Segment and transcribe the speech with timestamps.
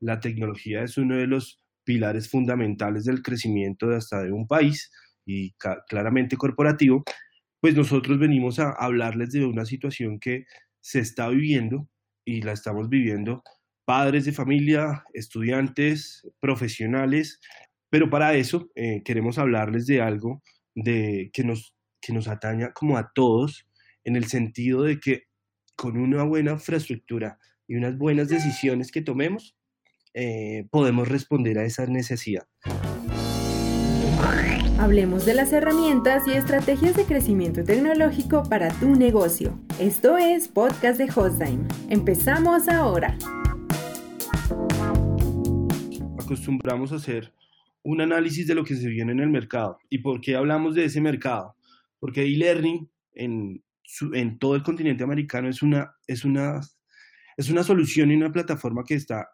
[0.00, 4.90] la tecnología es uno de los pilares fundamentales del crecimiento de hasta de un país
[5.26, 5.52] y
[5.88, 7.04] claramente corporativo,
[7.60, 10.46] pues nosotros venimos a hablarles de una situación que
[10.80, 11.88] se está viviendo
[12.24, 13.42] y la estamos viviendo
[13.84, 17.40] padres de familia, estudiantes, profesionales,
[17.90, 20.42] pero para eso eh, queremos hablarles de algo
[20.74, 23.66] de, que, nos, que nos ataña como a todos,
[24.04, 25.24] en el sentido de que
[25.76, 29.56] con una buena infraestructura y unas buenas decisiones que tomemos,
[30.14, 32.46] eh, podemos responder a esa necesidad.
[34.78, 39.60] Hablemos de las herramientas y estrategias de crecimiento tecnológico para tu negocio.
[39.78, 41.68] Esto es Podcast de Hostime.
[41.90, 43.16] Empezamos ahora.
[46.18, 47.32] Acostumbramos a hacer
[47.82, 49.78] un análisis de lo que se viene en el mercado.
[49.90, 51.56] ¿Y por qué hablamos de ese mercado?
[51.98, 53.62] Porque e-learning en,
[54.14, 56.60] en todo el continente americano es una, es, una,
[57.36, 59.28] es una solución y una plataforma que está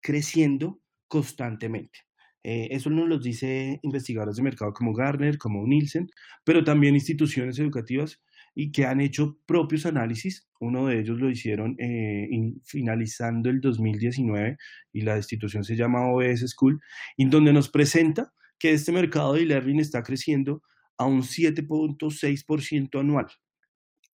[0.00, 2.00] creciendo constantemente.
[2.42, 6.08] Eh, eso nos lo dice investigadores de mercado como Garner, como Nielsen,
[6.44, 8.20] pero también instituciones educativas
[8.54, 10.48] y que han hecho propios análisis.
[10.58, 12.28] Uno de ellos lo hicieron eh,
[12.64, 14.56] finalizando el 2019
[14.92, 16.80] y la institución se llama OBS School,
[17.16, 20.62] en donde nos presenta que este mercado de e-learning está creciendo
[20.98, 23.26] a un 7.6% anual.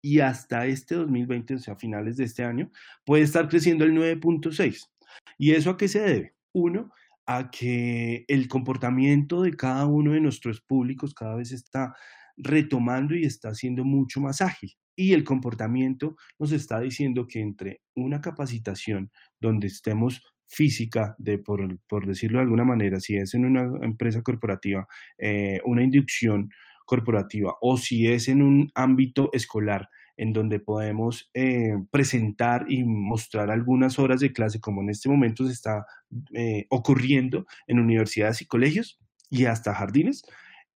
[0.03, 2.71] Y hasta este 2020, o sea, finales de este año,
[3.07, 4.94] puede estar creciendo el 9.6%.
[5.39, 6.35] ¿Y eso a qué se debe?
[6.53, 6.91] Uno,
[7.27, 11.95] a que el comportamiento de cada uno de nuestros públicos cada vez está
[12.37, 14.73] retomando y está siendo mucho más ágil.
[14.97, 22.07] Y el comportamiento nos está diciendo que entre una capacitación donde estemos física, de, por,
[22.07, 24.87] decirlo de alguna manera, si es en una empresa corporativa,
[25.19, 26.51] eh, una inducción
[26.87, 33.51] corporativa o si es en un ámbito escolar, en donde podemos eh, presentar y mostrar
[33.51, 35.87] algunas horas de clase, como en este momento se está
[36.33, 38.99] eh, ocurriendo en universidades y colegios
[39.31, 40.25] y hasta jardines,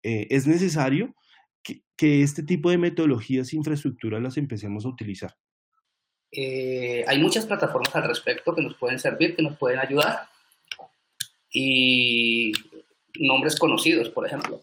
[0.02, 1.14] eh, es necesario
[1.62, 5.36] que, que, este tipo de metodologías e infraestructuras las empecemos a utilizar.
[6.32, 10.28] hay muchas plataformas al respecto que nos pueden servir, que nos pueden ayudar.
[11.50, 12.52] Y
[13.18, 14.60] nombres conocidos, por ejemplo,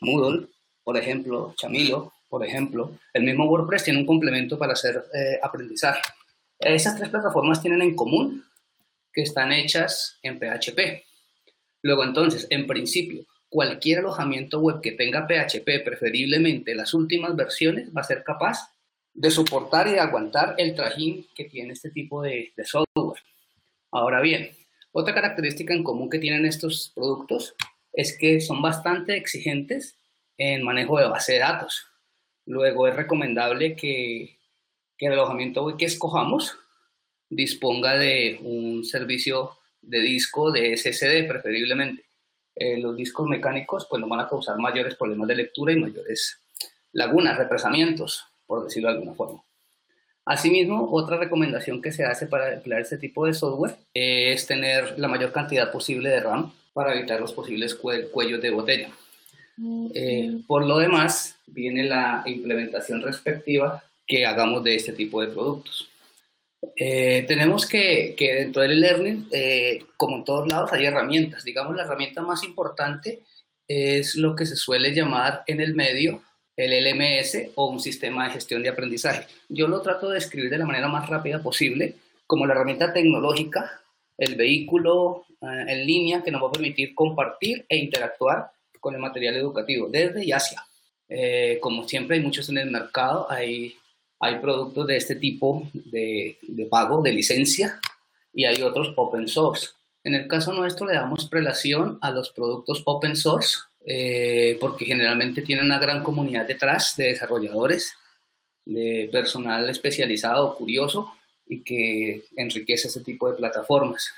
[0.00, 0.48] Moodle,
[0.82, 6.02] por ejemplo, Chamilo, por ejemplo, el mismo WordPress tiene un complemento para hacer eh, aprendizaje.
[6.58, 8.44] Esas tres plataformas tienen en común
[9.12, 11.04] que están hechas en PHP.
[11.82, 18.00] Luego, entonces, en principio, cualquier alojamiento web que tenga PHP, preferiblemente las últimas versiones, va
[18.00, 18.68] a ser capaz
[19.12, 23.22] de soportar y de aguantar el trajín que tiene este tipo de, de software.
[23.92, 24.50] Ahora bien,
[24.90, 27.54] otra característica en común que tienen estos productos
[27.92, 29.96] es que son bastante exigentes
[30.36, 31.93] en manejo de base de datos.
[32.46, 34.38] Luego es recomendable que,
[34.98, 36.56] el alojamiento que escojamos
[37.28, 42.04] disponga de un servicio de disco de SSD preferiblemente.
[42.54, 46.40] Eh, los discos mecánicos pues nos van a causar mayores problemas de lectura y mayores
[46.92, 49.42] lagunas, represamientos, por decirlo de alguna forma.
[50.24, 55.08] Asimismo, otra recomendación que se hace para emplear este tipo de software es tener la
[55.08, 58.88] mayor cantidad posible de RAM para evitar los posibles cuellos de botella.
[59.94, 65.88] Eh, por lo demás, viene la implementación respectiva que hagamos de este tipo de productos.
[66.76, 71.44] Eh, tenemos que, que, dentro del learning, eh, como en todos lados, hay herramientas.
[71.44, 73.20] Digamos, la herramienta más importante
[73.68, 76.22] es lo que se suele llamar en el medio
[76.56, 79.26] el LMS o un sistema de gestión de aprendizaje.
[79.48, 83.80] Yo lo trato de describir de la manera más rápida posible como la herramienta tecnológica,
[84.16, 88.53] el vehículo en línea que nos va a permitir compartir e interactuar
[88.84, 90.62] con el material educativo, desde y hacia.
[91.08, 93.74] Eh, como siempre hay muchos en el mercado, hay,
[94.20, 97.80] hay productos de este tipo de, de pago, de licencia,
[98.34, 99.70] y hay otros open source.
[100.02, 103.56] En el caso nuestro le damos prelación a los productos open source
[103.86, 107.94] eh, porque generalmente tienen una gran comunidad detrás de desarrolladores,
[108.66, 111.10] de personal especializado, curioso
[111.46, 114.12] y que enriquece ese tipo de plataformas.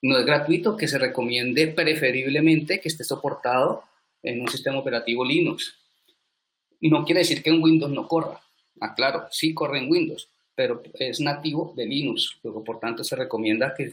[0.00, 3.82] No es gratuito, que se recomiende preferiblemente que esté soportado
[4.26, 5.74] en un sistema operativo Linux.
[6.80, 8.40] No quiere decir que en Windows no corra.
[8.80, 12.36] Ah, claro, sí corre en Windows, pero es nativo de Linux.
[12.42, 13.92] Luego, por tanto, se recomienda que,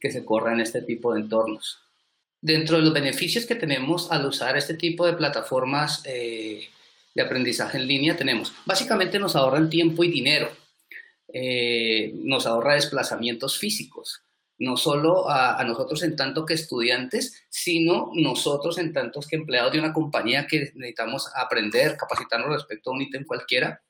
[0.00, 1.78] que se corra en este tipo de entornos.
[2.40, 6.66] Dentro de los beneficios que tenemos al usar este tipo de plataformas eh,
[7.14, 10.50] de aprendizaje en línea, tenemos, básicamente nos ahorran tiempo y dinero,
[11.32, 14.20] eh, nos ahorra desplazamientos físicos,
[14.58, 19.80] no solo a, nosotros en tanto que estudiantes, sino nosotros en tantos que empleados de
[19.80, 23.82] una compañía que necesitamos aprender, capacitarnos respecto a un ítem cualquiera.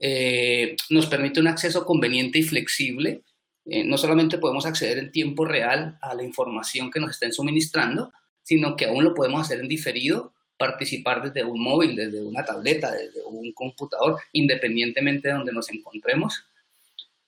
[0.00, 3.24] Eh, nos permite un acceso conveniente y flexible
[3.70, 8.12] eh, no solamente podemos acceder en tiempo real a la información que nos estén suministrando,
[8.42, 12.90] sino que aún lo podemos hacer en diferido, participar desde un móvil, desde una tableta,
[12.90, 16.46] desde un computador, independientemente de donde nos encontremos.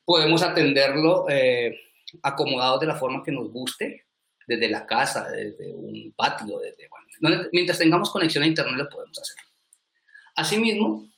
[0.03, 1.79] Podemos atenderlo eh,
[2.23, 4.07] acomodados de la forma que nos guste,
[4.47, 6.89] desde la casa, desde un patio, desde,
[7.53, 9.37] mientras tengamos conexión a Internet lo podemos hacer.
[10.35, 11.09] Asimismo,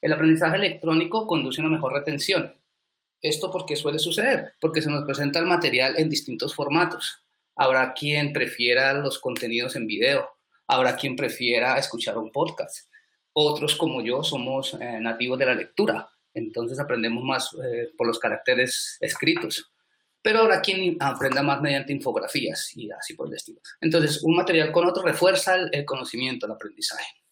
[0.00, 2.54] el aprendizaje electrónico conduce a una mejor retención.
[3.20, 4.54] ¿Esto por qué suele suceder?
[4.60, 7.24] Porque se nos presenta el material en distintos formatos.
[7.54, 10.28] Habrá quien prefiera los contenidos en video,
[10.66, 12.88] habrá quien prefiera escuchar un podcast.
[13.32, 18.18] Otros como yo somos eh, nativos de la lectura, entonces aprendemos más eh, por los
[18.18, 19.71] caracteres escritos.
[20.22, 23.60] Pero habrá quien aprenda más mediante infografías y así por el estilo.
[23.80, 27.22] Entonces, un material con otro refuerza el conocimiento, el aprendizaje.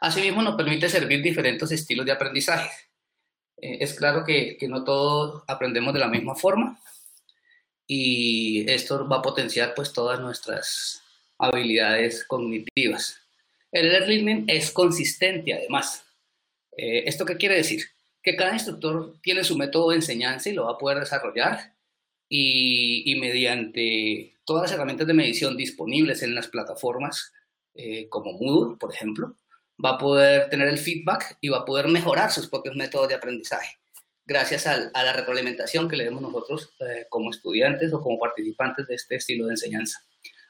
[0.00, 2.70] Asimismo, nos permite servir diferentes estilos de aprendizaje.
[3.56, 6.80] Eh, es claro que, que, no todos aprendemos de la misma forma
[7.86, 11.02] y esto va a potenciar pues todas nuestras
[11.38, 13.20] habilidades cognitivas.
[13.72, 16.04] El learning es consistente además.
[16.76, 17.84] Eh, ¿Esto qué quiere decir?
[18.28, 21.72] Que cada instructor tiene su método de enseñanza y lo va a poder desarrollar
[22.28, 27.32] y, mediante todas las herramientas de medición disponibles en las plataformas
[27.74, 29.34] eh, como Moodle, por ejemplo,
[29.82, 33.14] va a poder tener el feedback y va a poder mejorar sus propios métodos de
[33.14, 33.78] aprendizaje
[34.26, 38.94] gracias a, la retroalimentación que le demos nosotros eh, como estudiantes o como participantes de
[38.94, 40.00] este estilo de enseñanza.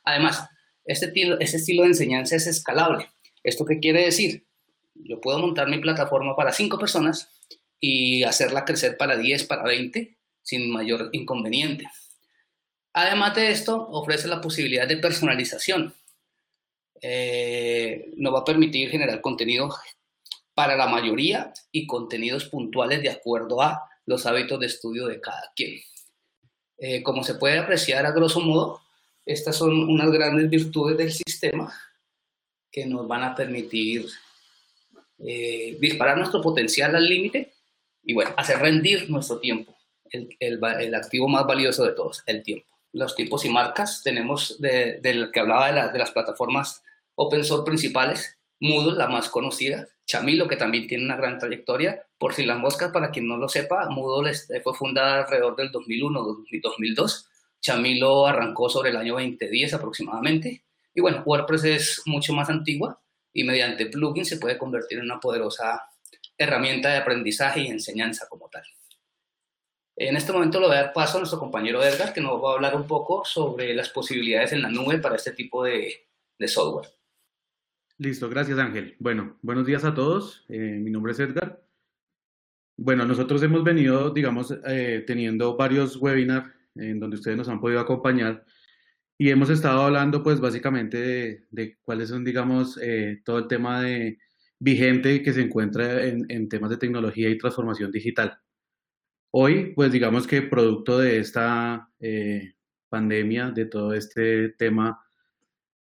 [0.02, 0.48] Además,
[0.84, 3.08] este este estilo de enseñanza es escalable.
[3.44, 4.48] ¿Esto qué quiere decir?
[4.96, 7.37] Yo puedo montar mi plataforma para 5 personas
[7.80, 11.88] y hacerla crecer para 10, para 20, sin mayor inconveniente.
[12.92, 15.94] Además de esto, ofrece la posibilidad de personalización.
[17.00, 19.72] Eh, nos va a permitir generar contenido
[20.54, 25.52] para la mayoría y contenidos puntuales de acuerdo a los hábitos de estudio de cada
[25.54, 25.80] quien.
[26.78, 28.80] Eh, como se puede apreciar a grosso modo,
[29.24, 31.72] estas son unas grandes virtudes del sistema
[32.72, 34.06] que nos van a permitir
[35.18, 37.52] eh, disparar nuestro potencial al límite
[38.08, 39.76] y bueno, hacer rendir nuestro tiempo,
[40.10, 42.66] el, el, activo más valioso de todos, el tiempo.
[42.90, 46.82] Los tipos y marcas tenemos del que hablaba de, de las plataformas
[47.16, 52.02] open source principales, Moodle, la más conocida, Chamilo, que también tiene una gran trayectoria.
[52.16, 54.32] Por si las moscas, para quien no lo sepa, Moodle
[54.64, 57.26] fue fundada alrededor del 2001-2002.
[57.60, 60.64] Chamilo arrancó sobre el año 2010 aproximadamente.
[60.94, 63.02] Y bueno, WordPress es mucho más antigua
[63.34, 65.82] y mediante plugins se puede convertir en una poderosa
[66.38, 68.62] herramienta de aprendizaje y enseñanza como tal.
[69.96, 72.52] En este momento le voy a dar paso a nuestro compañero Edgar, que nos va
[72.52, 76.06] a hablar un poco sobre las posibilidades en la nube para este tipo de
[76.46, 76.88] software.
[77.98, 78.94] Listo, gracias Ángel.
[79.00, 80.44] Bueno, buenos días a todos.
[80.48, 81.60] Eh, mi nombre es Edgar.
[82.76, 86.46] Bueno, nosotros hemos venido, digamos, eh, teniendo varios webinars
[86.76, 88.44] en donde ustedes nos han podido acompañar
[89.18, 94.20] y hemos estado hablando, pues, básicamente de, cuáles son, digamos, eh, todo el tema de
[94.58, 98.38] vigente que se encuentra en, temas de tecnología y transformación digital.
[99.30, 101.90] Hoy, pues, digamos que producto de esta
[102.88, 104.98] pandemia, de todo este tema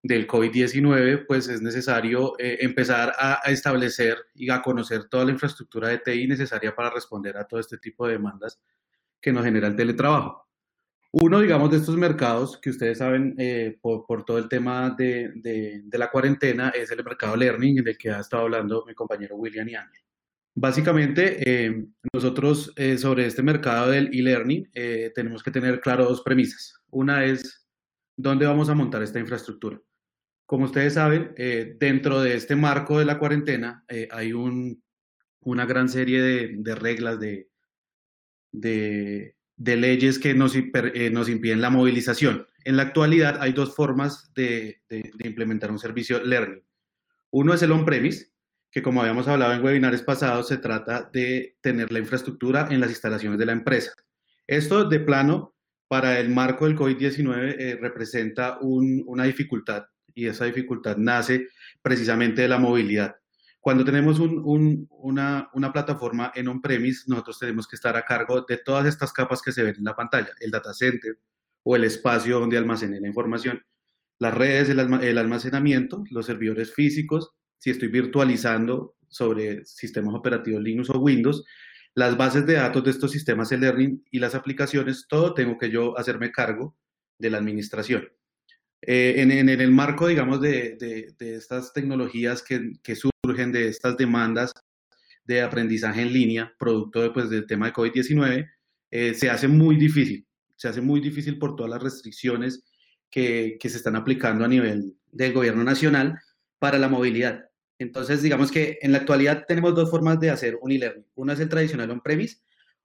[0.03, 5.89] del COVID-19, pues es necesario eh, empezar a, establecer y a conocer toda la infraestructura
[5.89, 8.59] de TI necesaria para responder a todo este tipo de demandas
[9.21, 10.47] que nos genera el teletrabajo.
[11.13, 15.97] Uno, digamos, de estos mercados que ustedes saben eh, por, todo el tema de, de,
[15.97, 19.67] la cuarentena es el mercado learning, en el que ha estado hablando mi compañero William
[19.67, 20.01] y Ángel.
[20.55, 24.69] Básicamente, eh, nosotros sobre este mercado del e-learning
[25.15, 26.81] tenemos que tener claro dos premisas.
[26.89, 27.61] Una es
[28.15, 29.79] dónde vamos a montar esta infraestructura.
[30.45, 35.89] Como ustedes saben, eh, dentro de este marco de la cuarentena eh, hay una gran
[35.89, 37.49] serie de, reglas, de,
[38.51, 42.47] de, leyes que nos, eh, nos, impiden la movilización.
[42.63, 44.81] En la actualidad hay dos formas de,
[45.19, 46.63] implementar un servicio Learning.
[47.31, 48.31] Uno es el on-premise,
[48.71, 52.89] que como habíamos hablado en webinares pasados, se trata de tener la infraestructura en las
[52.89, 53.93] instalaciones de la empresa.
[54.47, 55.55] Esto de plano,
[55.87, 61.47] para el marco del COVID-19, representa una dificultad y esa dificultad nace
[61.81, 63.15] precisamente de la movilidad.
[63.61, 69.13] Cuando tenemos una, plataforma en on-premise, nosotros tenemos que estar a cargo de todas estas
[69.13, 71.19] capas que se ven en la pantalla, el data center
[71.61, 73.63] o el espacio donde almacene la información,
[74.17, 80.97] las redes, el, almacenamiento, los servidores físicos, si estoy virtualizando sobre sistemas operativos Linux o
[80.97, 81.45] Windows,
[81.93, 85.95] las bases de datos de estos sistemas e-learning y las aplicaciones, todo tengo que yo
[85.99, 86.75] hacerme cargo
[87.19, 88.09] de la administración.
[88.81, 94.51] Eh, en, el marco, digamos, de, estas tecnologías que, surgen de estas demandas
[95.25, 98.49] de aprendizaje en línea, producto pues, del tema de COVID-19,
[99.13, 100.25] se hace muy difícil.
[100.55, 102.63] Se hace muy difícil por todas las restricciones
[103.11, 106.19] que, que se están aplicando a nivel del gobierno nacional
[106.57, 107.45] para la movilidad.
[107.77, 111.05] Entonces, digamos que en la actualidad tenemos dos formas de hacer un e-learning.
[111.13, 112.37] Una es el tradicional on-premise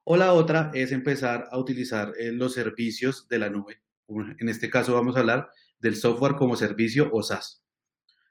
[0.04, 3.80] o la otra es empezar a utilizar eh, los servicios de la nube.
[4.08, 7.65] En este caso vamos a hablar del software como servicio o SaaS.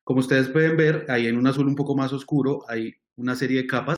[0.06, 3.64] Como ustedes pueden ver, ahí en un azul un poco más oscuro hay una serie
[3.64, 3.98] de capas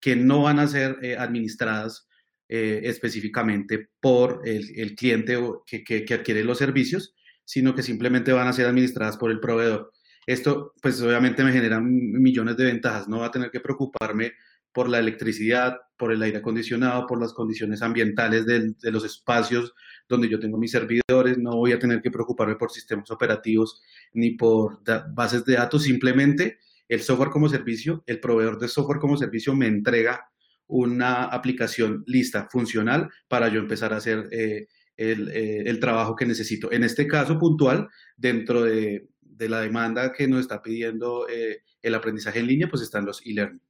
[0.00, 2.08] que no van a ser eh, administradas
[2.48, 8.52] eh, específicamente por el, cliente que, que adquiere los servicios, sino que simplemente van a
[8.52, 9.92] ser administradas por el proveedor.
[10.26, 13.08] Esto, pues obviamente me genera millones de ventajas.
[13.08, 14.32] No va a tener que preocuparme
[14.72, 19.74] por la electricidad, por el aire acondicionado, por las condiciones ambientales de los espacios
[20.08, 21.38] donde yo tengo mis servidores.
[21.38, 23.82] No voy a tener que preocuparme por sistemas operativos
[24.12, 24.80] ni por
[25.12, 25.84] bases de datos.
[25.84, 26.58] Simplemente
[26.88, 30.28] el software como servicio, el proveedor de software como servicio me entrega
[30.66, 36.26] una aplicación lista, funcional, para yo empezar a hacer eh, el, eh, el, trabajo que
[36.26, 36.72] necesito.
[36.72, 41.94] En este caso puntual, dentro de, de la demanda que nos está pidiendo eh, el
[41.94, 43.60] aprendizaje en línea, pues están los e-learning.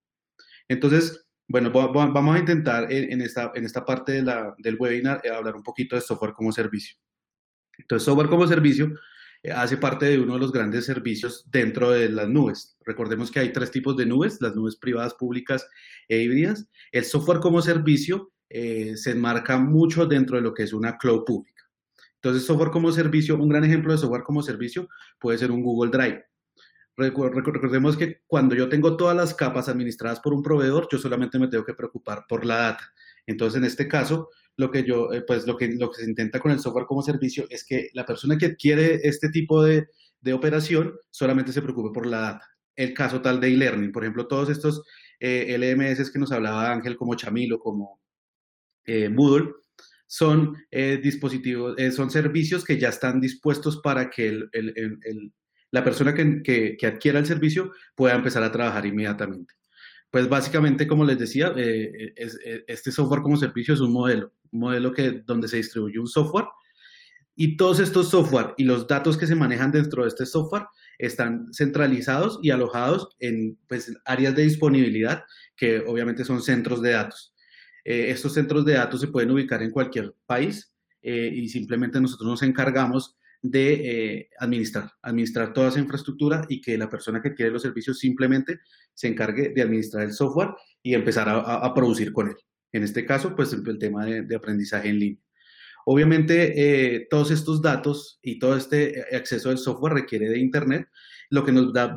[0.68, 5.30] Entonces, bueno, vamos a intentar en, esta, en esta parte de la, del webinar eh,
[5.30, 6.96] hablar un poquito de software como servicio.
[7.78, 8.92] Entonces, software como servicio
[9.42, 12.76] eh, hace parte de uno de los grandes servicios dentro de las nubes.
[12.84, 15.68] Recordemos que hay tres tipos de nubes, las nubes privadas, públicas
[16.08, 16.68] e híbridas.
[16.92, 21.64] El software como servicio se enmarca mucho dentro de lo que es una cloud pública.
[22.24, 25.90] Entonces, software como servicio, un gran ejemplo de software como servicio puede ser un Google
[25.90, 26.24] Drive.
[26.96, 31.48] Recordemos que cuando yo tengo todas las capas administradas por un proveedor, yo solamente me
[31.48, 32.92] tengo que preocupar por la data.
[33.26, 36.38] Entonces, en este caso, lo que yo, eh, pues lo que, lo que se intenta
[36.40, 39.88] con el software como servicio es que la persona que adquiere este tipo de,
[40.20, 42.46] de operación solamente se preocupe por la data.
[42.76, 44.82] El caso tal de e-learning, por ejemplo, todos estos
[45.20, 48.00] eh, LMS que nos hablaba Ángel, como Chamilo, como
[48.86, 49.52] eh, Moodle,
[50.06, 55.32] son eh, dispositivos, eh, son servicios que ya están dispuestos para que el,
[55.74, 59.54] la persona que, que, adquiera el servicio pueda empezar a trabajar inmediatamente.
[60.08, 62.38] Pues básicamente, como les decía, eh, es,
[62.68, 66.46] este software como servicio es un modelo, un modelo que, donde se distribuye un software
[67.34, 70.66] y todos estos software y los datos que se manejan dentro de este software
[70.96, 75.24] están centralizados y alojados en pues, áreas de disponibilidad
[75.56, 77.34] que obviamente son centros de datos.
[77.84, 82.28] Eh, estos centros de datos se pueden ubicar en cualquier país eh, y simplemente nosotros
[82.28, 87.50] nos encargamos de eh, administrar, administrar toda esa infraestructura y que la persona que quiere
[87.50, 88.60] los servicios simplemente
[88.94, 90.48] se encargue de administrar el software
[90.82, 92.36] y empezar a, producir con él.
[92.72, 95.22] En este caso, pues el, tema de, aprendizaje en línea.
[95.84, 100.88] Obviamente, todos estos datos y todo este acceso al software requiere de Internet,
[101.28, 101.92] lo que nos va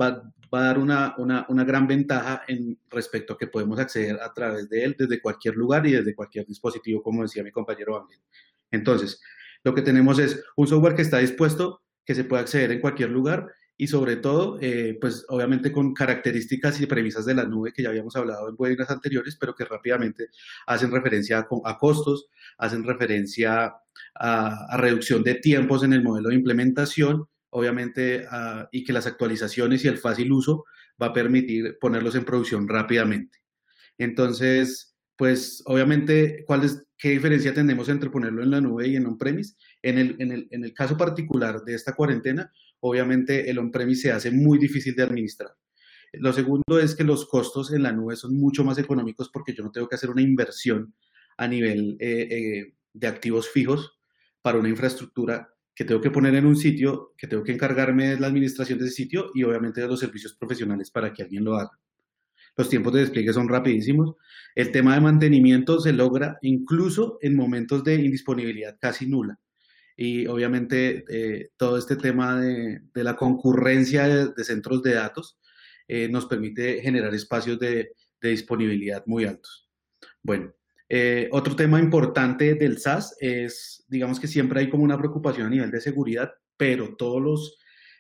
[0.51, 4.67] a dar una, una, una, gran ventaja en respecto a que podemos acceder a través
[4.69, 8.19] de él desde cualquier lugar y desde cualquier dispositivo, como decía mi compañero Ángel.
[8.71, 9.21] Entonces,
[9.63, 13.09] lo que tenemos es un software que está dispuesto, que se puede acceder en cualquier
[13.09, 13.47] lugar
[13.79, 17.89] y sobre todo, eh, pues obviamente con características y premisas de la nube que ya
[17.89, 20.29] habíamos hablado en webinars anteriores, pero que rápidamente
[20.65, 23.75] hacen referencia a, costos, hacen referencia
[24.15, 28.27] a, reducción de tiempos en el modelo de implementación obviamente,
[28.71, 30.65] y que las actualizaciones y el fácil uso
[31.01, 33.39] va a permitir ponerlos en producción rápidamente.
[33.97, 34.86] Entonces,
[35.17, 39.55] pues obviamente, ¿cuál es, ¿qué diferencia tenemos entre ponerlo en la nube y en on-premise?
[39.81, 44.11] En el, en, el, en el caso particular de esta cuarentena, obviamente el on-premise se
[44.11, 45.49] hace muy difícil de administrar.
[46.13, 49.63] Lo segundo es que los costos en la nube son mucho más económicos porque yo
[49.63, 50.93] no tengo que hacer una inversión
[51.37, 53.99] a nivel eh, eh, de activos fijos
[54.41, 58.19] para una infraestructura que tengo que poner en un sitio, que tengo que encargarme de
[58.19, 61.55] la administración de ese sitio y obviamente de los servicios profesionales para que alguien lo
[61.55, 61.79] haga.
[62.57, 64.15] Los tiempos de despliegue son rapidísimos.
[64.55, 69.39] El tema de mantenimiento se logra incluso en momentos de indisponibilidad casi nula.
[69.95, 75.39] Y obviamente eh, todo este tema de, la concurrencia de, centros de datos
[75.87, 79.69] eh, nos permite generar espacios de, disponibilidad muy altos.
[80.23, 80.51] Bueno,
[80.89, 85.49] eh, otro tema importante del SaaS es, digamos que siempre hay como una preocupación a
[85.51, 87.59] nivel de seguridad, pero todos los,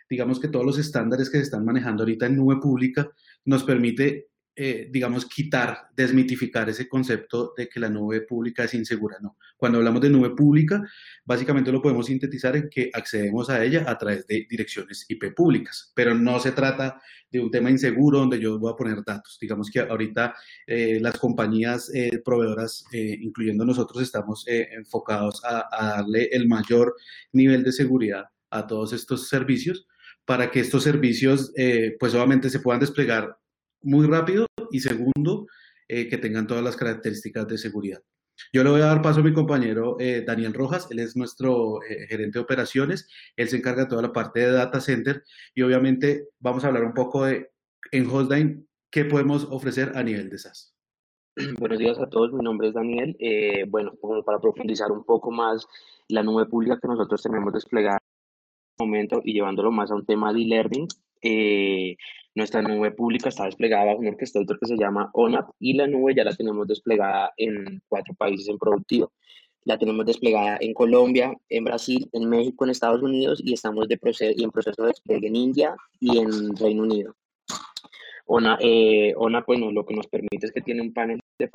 [0.09, 3.09] digamos que todos los estándares que se están manejando ahorita en nube pública
[3.45, 4.27] nos permite
[4.59, 9.17] eh, digamos, quitar, desmitificar ese concepto de que la nube pública es insegura.
[9.21, 9.37] No.
[9.55, 10.81] Cuando hablamos de nube pública,
[11.23, 15.91] básicamente lo podemos sintetizar en que accedemos a ella a través de direcciones IP públicas,
[15.93, 16.99] pero no se trata
[17.29, 19.37] de un tema inseguro donde yo voy a poner datos.
[19.39, 20.33] Digamos que ahorita
[20.65, 26.95] eh, las compañías eh, proveedoras, incluyendo nosotros, estamos enfocados a, a darle el mayor
[27.31, 29.85] nivel de seguridad a todos estos servicios
[30.25, 31.53] para que estos servicios,
[31.99, 33.37] pues obviamente se puedan desplegar
[33.81, 35.47] muy rápido y segundo,
[35.87, 38.01] eh, que tengan todas las características de seguridad.
[38.53, 41.81] Yo le voy a dar paso a mi compañero eh, Daniel Rojas, él es nuestro
[41.83, 45.23] eh, gerente de operaciones, él se encarga de toda la parte de data center
[45.55, 47.49] y obviamente vamos a hablar un poco de
[47.91, 50.75] en Hostline qué podemos ofrecer a nivel de SaaS.
[51.59, 53.15] Buenos días a todos, mi nombre es Daniel.
[53.19, 53.93] Eh, bueno,
[54.25, 55.67] para profundizar un poco más
[56.07, 60.05] la nube pública que nosotros tenemos desplegada en este momento y llevándolo más a un
[60.05, 60.87] tema de e-learning,
[62.37, 66.13] nuestra nube pública está desplegada bajo un orquestador que se llama ONAP y la nube
[66.15, 69.11] ya la tenemos desplegada en cuatro países en productivo.
[69.63, 73.99] La tenemos desplegada en Colombia, en Brasil, en México, en Estados Unidos y estamos de
[74.37, 77.15] y en proceso de despliegue en India y en Reino Unido.
[78.27, 81.49] ONA, eh, ONA pues, lo que nos permite es que tiene un panel de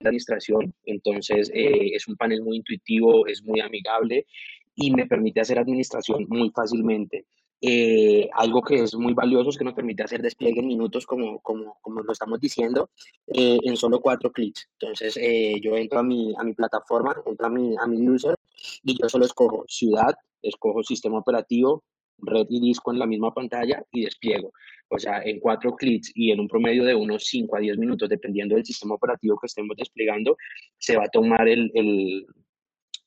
[0.00, 4.26] administración, entonces eh, es un panel muy intuitivo, es muy amigable
[4.74, 7.24] y me permite hacer administración muy fácilmente.
[7.60, 11.40] Eh, algo que es muy valioso es que nos permite hacer despliegue en minutos, como,
[11.40, 12.90] como, como lo estamos diciendo,
[13.26, 14.68] eh, en solo cuatro clics.
[14.78, 18.36] Entonces, eh, yo entro a mi, a mi plataforma, entro a mi, a mi user
[18.84, 21.84] y yo solo escojo ciudad, escojo sistema operativo,
[22.18, 24.52] red y disco en la misma pantalla y despliego.
[24.88, 28.08] O sea, en cuatro clics y en un promedio de unos 5 a 10 minutos,
[28.08, 30.36] dependiendo del sistema operativo que estemos desplegando,
[30.78, 32.26] se va a tomar el, el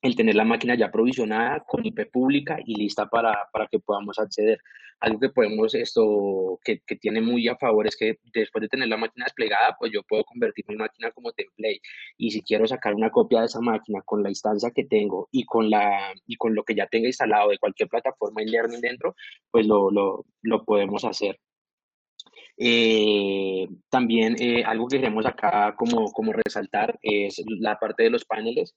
[0.01, 4.17] el tener la máquina ya provisionada con IP pública y lista para, para que podamos
[4.19, 4.59] acceder.
[4.99, 8.87] Algo que podemos, esto, que, que, tiene muy a favor es que después de tener
[8.87, 11.81] la máquina desplegada, pues yo puedo convertir mi máquina como template.
[12.17, 15.45] Y si quiero sacar una copia de esa máquina con la instancia que tengo y
[15.45, 19.15] con, la, y con lo que ya tenga instalado de cualquier plataforma en Learning dentro,
[19.49, 21.39] pues lo, lo, lo podemos hacer.
[22.57, 28.25] Eh, también eh, algo que queremos acá como, como resaltar es la parte de los
[28.25, 28.75] paneles.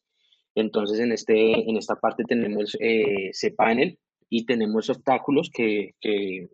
[0.54, 6.48] Entonces, en, este, en esta parte tenemos eh, cPanel y tenemos obstáculos que, que,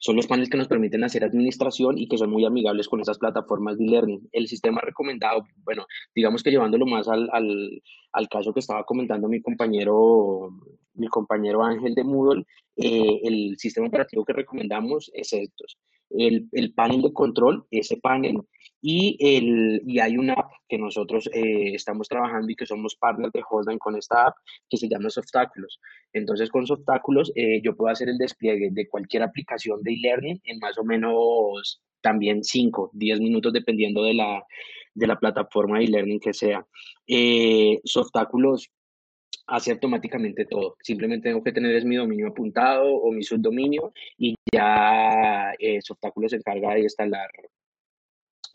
[0.00, 3.18] son los paneles que nos permiten hacer administración y que son muy amigables con esas
[3.18, 4.28] plataformas de learning.
[4.32, 9.28] El sistema recomendado, bueno, digamos que llevándolo más al, al, al caso que estaba comentando
[9.28, 10.50] mi compañero,
[10.94, 12.44] mi compañero Ángel de Moodle,
[12.76, 15.78] eh, el sistema operativo que recomendamos es estos.
[16.16, 18.40] El, el panel de control, ese panel,
[18.86, 23.32] y, el, y hay una app que nosotros eh, estamos trabajando y que somos partners
[23.32, 24.36] de Holden con esta app
[24.68, 25.80] que se llama Softáculos.
[26.12, 30.58] Entonces, con Softáculos eh, yo puedo hacer el despliegue de cualquier aplicación de e-learning en
[30.58, 34.44] más o menos también 5, 10 minutos dependiendo de la,
[34.92, 36.66] de la plataforma de e-learning que sea.
[37.06, 38.70] Eh, Softáculos
[39.46, 40.76] hace automáticamente todo.
[40.82, 46.30] Simplemente tengo que tener es mi dominio apuntado o mi subdominio y ya eh, Softáculos
[46.30, 47.30] se encarga de instalar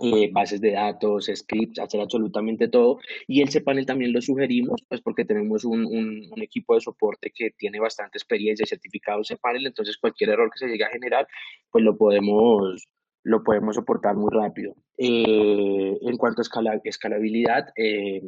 [0.01, 2.99] eh, bases de datos, scripts, hacer absolutamente todo.
[3.27, 7.51] Y el cPanel también lo sugerimos, pues porque tenemos un, un, equipo de soporte que
[7.51, 11.27] tiene bastante experiencia y certificado cPanel, entonces cualquier error que se llegue a generar,
[11.69, 12.87] pues lo podemos,
[13.23, 14.73] lo podemos soportar muy rápido.
[14.97, 18.21] Eh, en cuanto a escalabilidad, eh,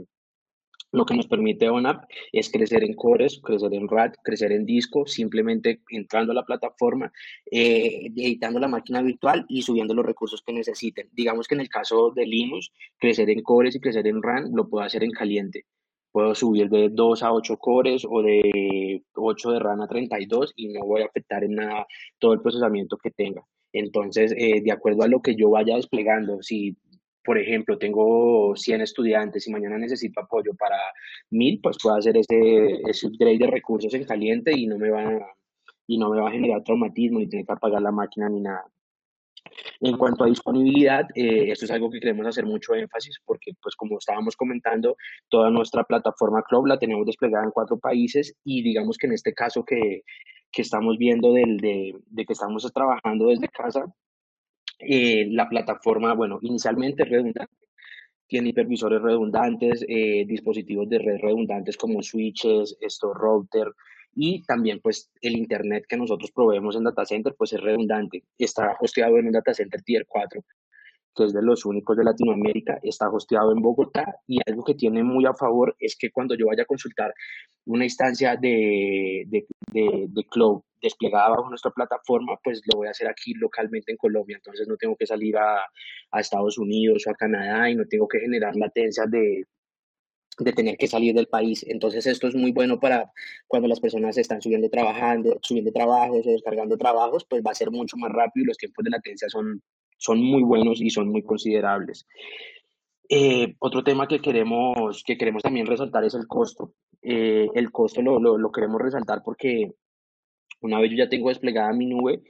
[0.92, 5.06] lo que nos permite ONAP es crecer en cores, crecer en RAD, crecer en disco,
[5.06, 7.12] simplemente entrando a la plataforma,
[7.50, 11.10] eh, editando la máquina virtual y subiendo los recursos que necesiten.
[11.14, 14.68] Digamos que en el caso de Linux, crecer en cores y crecer en RAM lo
[14.70, 15.66] puedo hacer en caliente.
[16.12, 20.68] Puedo subir de 2 a 8 cores o de 8 de RAM a 32 y
[20.74, 21.88] no voy a afectar en nada
[22.20, 23.46] todo el procesamiento que tenga.
[23.74, 26.76] Entonces, eh, de acuerdo a lo que yo vaya desplegando, si
[27.24, 30.78] por ejemplo, tengo 100 estudiantes y mañana necesito apoyo para
[31.30, 35.36] 1000, pues puedo hacer ese, ese upgrade de recursos en caliente y no me va,
[35.88, 38.66] y no me va a generar traumatismo ni tener que apagar la máquina ni nada.
[39.80, 43.76] En cuanto a disponibilidad, eh, esto es algo que queremos hacer mucho énfasis porque, pues
[43.76, 44.96] como estábamos comentando,
[45.30, 49.34] toda nuestra plataforma Club la tenemos desplegada en cuatro países y digamos que en este
[49.34, 50.04] caso que,
[50.52, 53.86] que estamos viendo del, de, de que estamos trabajando desde casa,
[54.82, 57.68] eh, la plataforma, bueno, inicialmente redundante,
[58.28, 63.68] tiene hipervisores redundantes, eh, dispositivos de red redundantes como switches, esto, router,
[64.16, 68.24] y también pues el internet que nosotros proveemos en data center pues es redundante.
[68.38, 70.44] Está hosteado en un data center tier 4
[71.16, 75.04] que es de los únicos de Latinoamérica, está hosteado en Bogotá y algo que tiene
[75.04, 77.14] muy a favor es que cuando yo vaya a consultar
[77.66, 83.08] una instancia de, de, de, cloud desplegada bajo nuestra plataforma, pues lo voy a hacer
[83.08, 85.58] aquí localmente en Colombia, entonces no tengo que salir a,
[86.12, 89.46] a Estados Unidos o a Canadá y no tengo que generar latencias de,
[90.40, 91.66] de tener que salir del país.
[91.68, 93.12] Entonces esto es muy bueno para
[93.48, 97.72] cuando las personas están subiendo trabajando, subiendo trabajos o descargando trabajos, pues va a ser
[97.72, 99.62] mucho más rápido y los tiempos de latencia son
[100.02, 102.08] son muy buenos y son muy considerables.
[103.08, 106.74] Eh, otro tema que queremos, que queremos también resaltar es el costo.
[107.04, 109.72] Eh, el costo lo, lo, queremos resaltar porque
[110.62, 112.24] una vez yo ya tengo desplegada mi nube,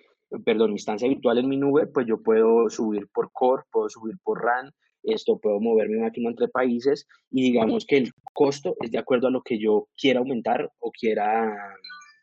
[0.44, 4.16] perdón, mi instancia virtual en mi nube, pues yo puedo subir por core, puedo subir
[4.22, 4.72] por RAM,
[5.04, 9.28] esto puedo mover mi máquina entre países y digamos que el costo es de acuerdo
[9.28, 11.56] a lo que yo quiera aumentar o quiera,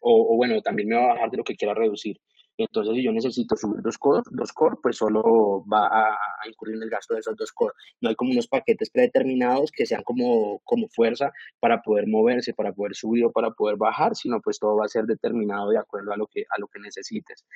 [0.02, 2.18] o bueno, también me va a bajar de lo que quiera reducir.
[2.58, 6.18] Entonces, si yo necesito subir dos core, dos core pues solo va a,
[6.48, 7.72] incurrir en el gasto de esos dos core.
[8.00, 12.72] No hay como unos paquetes predeterminados que sean como, como fuerza para poder moverse, para
[12.72, 16.12] poder subir o para poder bajar, sino pues todo va a ser determinado de acuerdo
[16.12, 17.46] a lo que, a lo que necesites.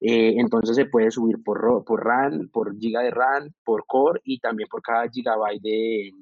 [0.00, 4.38] Eh, entonces se puede subir por, por RAM, por giga de RAM, por core y
[4.38, 6.12] también por cada gigabyte de,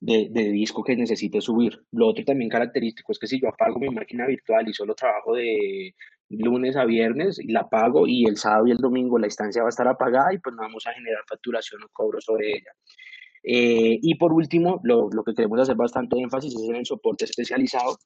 [0.00, 1.80] de, de, disco que necesite subir.
[1.92, 5.34] Lo otro también característico es que si yo apago mi máquina virtual y solo trabajo
[5.34, 5.94] de
[6.30, 9.70] lunes a viernes, la pago y el sábado y el domingo la instancia va a
[9.70, 12.72] estar apagada y pues no vamos a generar facturación o cobro sobre ella.
[13.42, 17.24] Eh, y por último, lo, lo que queremos hacer bastante énfasis es en el soporte
[17.24, 17.96] especializado,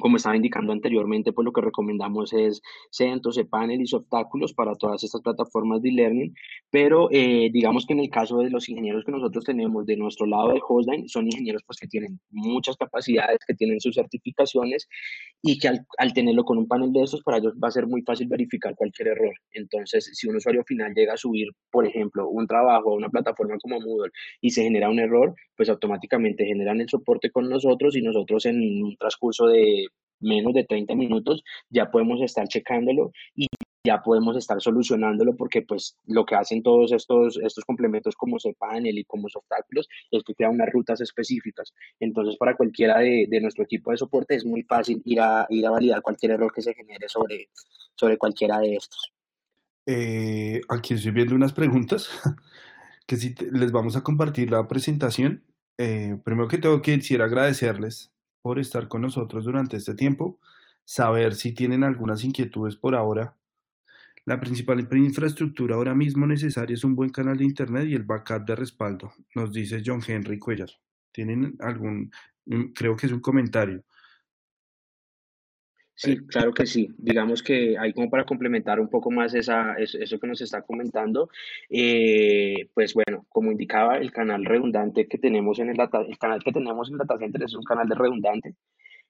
[0.00, 5.04] como estaba indicando anteriormente, pues lo que recomendamos es CENTOS, cPanel y Softáculos para todas
[5.04, 6.34] estas plataformas de e-learning,
[6.70, 10.26] pero eh, digamos que en el caso de los ingenieros que nosotros tenemos de nuestro
[10.26, 14.88] lado de Hostline, son ingenieros pues que tienen muchas capacidades, que tienen sus certificaciones
[15.42, 17.86] y que al, al, tenerlo con un panel de estos, para ellos va a ser
[17.86, 19.34] muy fácil verificar cualquier error.
[19.52, 23.56] Entonces, si un usuario final llega a subir, por ejemplo, un trabajo a una plataforma
[23.60, 28.02] como Moodle y se genera un error, pues automáticamente generan el soporte con nosotros y
[28.02, 29.81] nosotros en un transcurso de
[30.22, 33.46] menos de 30 minutos, ya podemos estar checándolo y
[33.84, 38.98] ya podemos estar solucionándolo porque pues lo que hacen todos estos, estos complementos como cPanel
[38.98, 41.72] y como Softáculos es que crean unas rutas específicas.
[41.98, 45.66] Entonces para cualquiera de, de, nuestro equipo de soporte es muy fácil ir a, ir
[45.66, 47.48] a validar cualquier error que se genere sobre,
[47.96, 49.12] sobre cualquiera de estos.
[49.86, 52.08] Eh, aquí estoy viendo unas preguntas
[53.06, 55.44] que si les vamos a compartir la presentación.
[55.78, 60.38] Eh, primero que todo quisiera agradecerles por estar con nosotros durante este tiempo,
[60.84, 63.36] saber si tienen algunas inquietudes por ahora.
[64.24, 68.44] La principal infraestructura ahora mismo necesaria es un buen canal de Internet y el backup
[68.44, 70.70] de respaldo, nos dice John Henry Cuellar.
[71.12, 72.10] ¿Tienen algún,
[72.46, 73.84] mm, creo que es un comentario?
[76.02, 76.88] Sí, claro que sí.
[76.98, 81.28] Digamos que hay como para complementar un poco más esa, eso, que nos está comentando,
[81.70, 86.50] eh, pues bueno, como indicaba, el canal redundante que tenemos en el data, canal que
[86.50, 88.56] tenemos en Data Center es un canal de redundante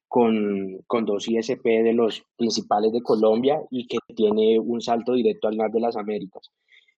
[0.07, 5.49] con, con dos ISP de los principales de Colombia y que tiene un salto directo
[5.49, 6.51] al NAT de las Américas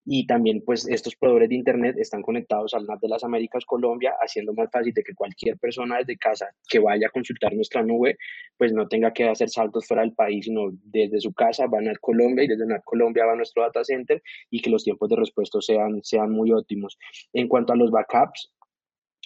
[0.04, 4.14] y también pues estos proveedores de internet están conectados al NAT de las Américas Colombia,
[4.20, 8.16] haciendo más fácil de que cualquier persona desde casa que vaya a consultar nuestra nube,
[8.58, 11.94] pues no tenga que hacer saltos fuera del país, sino desde su casa va a
[12.00, 15.16] Colombia y desde NAT Colombia va a nuestro data center y que los tiempos de
[15.16, 16.98] respuesta sean, sean muy óptimos.
[17.32, 18.52] En cuanto a los backups,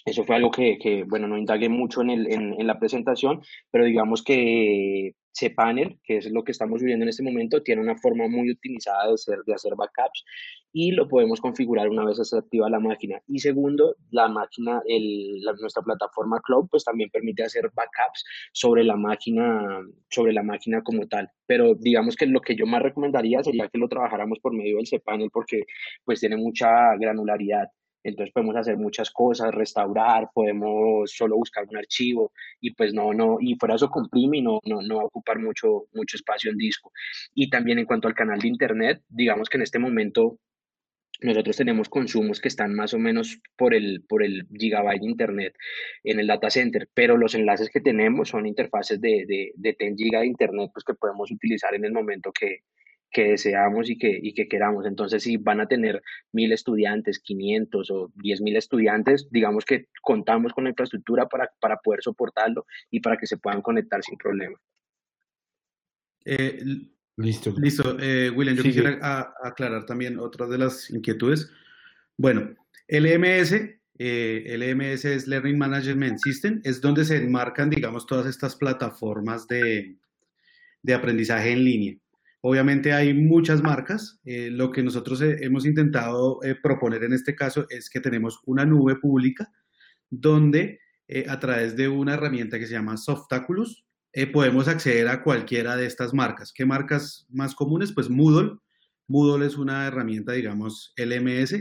[0.05, 3.41] eso fue algo que, que, bueno, no indagué mucho en, el, en, en la presentación,
[3.69, 7.97] pero digamos que cPanel, que es lo que estamos viviendo en este momento, tiene una
[7.97, 10.23] forma muy optimizada de hacer, de hacer backups
[10.71, 13.19] y lo podemos configurar una vez se activa la máquina.
[13.27, 18.95] Y segundo, la máquina, el, nuestra plataforma cloud, pues también permite hacer backups sobre la
[18.95, 21.29] máquina, sobre la máquina como tal.
[21.45, 24.87] Pero digamos que lo que yo más recomendaría sería que lo trabajáramos por medio del
[24.87, 25.63] cPanel porque
[26.05, 27.69] pues tiene mucha granularidad.
[28.03, 32.31] Entonces podemos hacer muchas cosas, restaurar, podemos solo buscar un archivo
[32.61, 35.39] y pues no, no, y fuera eso comprime y no, no, no va a ocupar
[35.39, 36.91] mucho, mucho espacio en disco.
[37.33, 40.39] Y también en cuanto al canal de internet, digamos que en este momento
[41.21, 45.53] nosotros tenemos consumos que están más o menos por el, por el gigabyte de internet
[46.03, 49.97] en el data center, pero los enlaces que tenemos son interfaces de, de, de 10
[49.97, 52.63] gigas de internet pues, que podemos utilizar en el momento que,
[53.11, 54.85] que deseamos y que, y que queramos.
[54.85, 60.53] Entonces, si van a tener mil estudiantes, 500 o 10 mil estudiantes, digamos que contamos
[60.53, 64.57] con la infraestructura para, para poder soportarlo y para que se puedan conectar sin problema.
[66.25, 66.59] Eh,
[67.17, 67.53] listo.
[67.57, 67.97] Listo.
[67.99, 68.99] Eh, William, yo sí, quisiera sí.
[69.01, 71.51] A, aclarar también otras de las inquietudes.
[72.17, 72.55] Bueno,
[72.87, 73.53] LMS,
[73.97, 79.95] eh, LMS es Learning Management System, es donde se enmarcan, digamos, todas estas plataformas de,
[80.83, 81.97] de aprendizaje en línea.
[82.41, 84.19] Obviamente hay muchas marcas.
[84.23, 88.39] Eh, lo que nosotros eh, hemos intentado eh, proponer en este caso es que tenemos
[88.45, 89.51] una nube pública
[90.09, 90.79] donde
[91.27, 93.83] a través de una herramienta que se llama Softaculous
[94.31, 96.53] podemos acceder a cualquiera de estas marcas.
[96.53, 97.91] ¿Qué marcas más comunes?
[97.93, 98.57] Pues Moodle.
[99.07, 101.55] Moodle es una herramienta, digamos, LMS.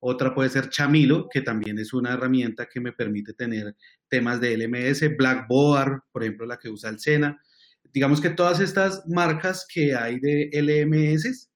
[0.00, 3.76] Otra puede ser Chamilo, que también es una herramienta que me permite tener
[4.08, 5.16] temas de LMS.
[5.16, 7.40] Blackboard, por ejemplo, la que usa el Sena
[7.92, 11.48] digamos que todas estas marcas que hay de LMS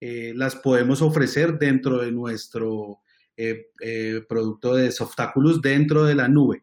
[0.00, 3.00] eh, las podemos ofrecer dentro de nuestro
[3.36, 6.62] eh, eh, producto de Softaculous dentro de la nube.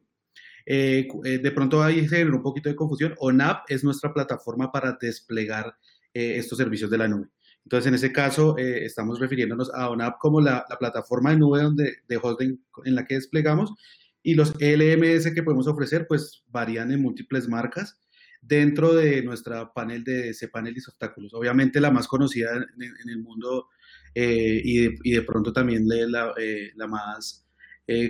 [0.66, 3.16] De pronto ahí se genera un poquito de confusión.
[3.18, 5.76] ONAP es nuestra plataforma para desplegar
[6.14, 7.28] estos servicios de la nube.
[7.66, 11.98] Entonces, en ese caso, estamos refiriéndonos a una app como la, plataforma de nube donde,
[12.08, 13.74] de hosting en la que desplegamos
[14.22, 18.00] y los LMS que podemos ofrecer, pues varían en múltiples marcas
[18.46, 21.34] dentro de nuestra panel de cPanel y obstáculos.
[21.34, 23.70] Obviamente la más conocida en, el mundo
[24.14, 27.40] eh, y, de, pronto también la, eh, la más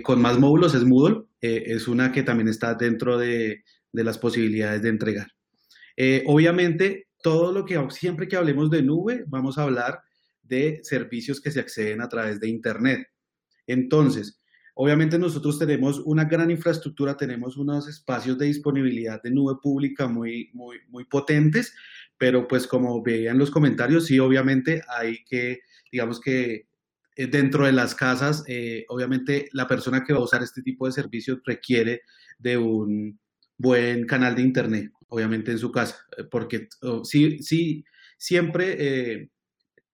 [0.04, 1.24] con más módulos es Moodle.
[1.40, 5.26] es una que también está dentro de, de las posibilidades de entregar.
[6.26, 10.02] obviamente todo lo que siempre que hablemos de nube, vamos a hablar
[10.42, 13.08] de servicios que se acceden a través de Internet.
[13.66, 14.42] Entonces,
[14.74, 20.50] obviamente nosotros tenemos una gran infraestructura, tenemos unos espacios de disponibilidad de nube pública muy,
[20.52, 21.74] muy, muy potentes,
[22.18, 25.60] pero pues como veían los comentarios, sí, obviamente hay que,
[25.90, 26.66] digamos que
[27.16, 30.86] eh, dentro de las casas, eh, obviamente la persona que va a usar este tipo
[30.86, 32.02] de servicios requiere
[32.38, 33.18] de un
[33.56, 37.84] buen canal de Internet obviamente en su casa, eh, porque oh, sí, sí,
[38.18, 39.30] siempre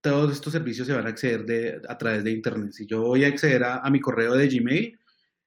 [0.01, 2.71] todos estos servicios se van a acceder de, a través de Internet.
[2.71, 4.99] Si yo voy a acceder a, mi correo de Gmail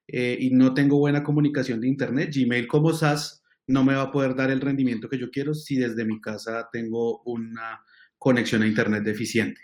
[0.07, 4.11] eh, y no tengo buena comunicación de Internet, Gmail como SaaS no me va a
[4.11, 7.83] poder dar el rendimiento que yo quiero si desde mi casa tengo una
[8.17, 9.61] conexión a Internet deficiente.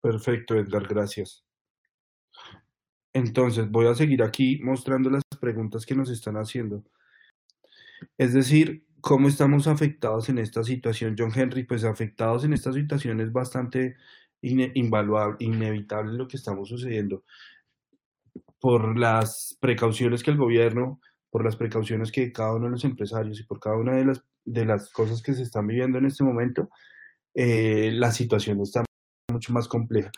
[0.00, 1.44] Perfecto, Edgar, gracias.
[3.12, 6.84] Entonces, voy a seguir aquí mostrando las preguntas que nos están haciendo.
[8.18, 11.64] Es decir, ¿cómo estamos afectados en esta situación, John Henry?
[11.64, 13.96] Pues afectados en esta situación es bastante
[14.40, 17.22] invaluable, inevitable lo que estamos sucediendo
[18.58, 23.38] por las precauciones que el gobierno, por las precauciones que cada uno de los empresarios
[23.38, 26.24] y por cada una de las, de las cosas que se están viviendo en este
[26.24, 26.70] momento,
[27.34, 28.84] eh, la situación está
[29.30, 30.10] mucho más compleja.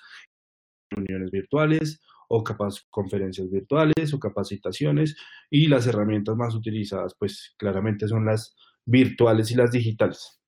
[0.91, 5.17] Reuniones virtuales, o capaz conferencias virtuales o capacitaciones
[5.51, 10.41] y las herramientas más utilizadas pues claramente son las virtuales y las digitales.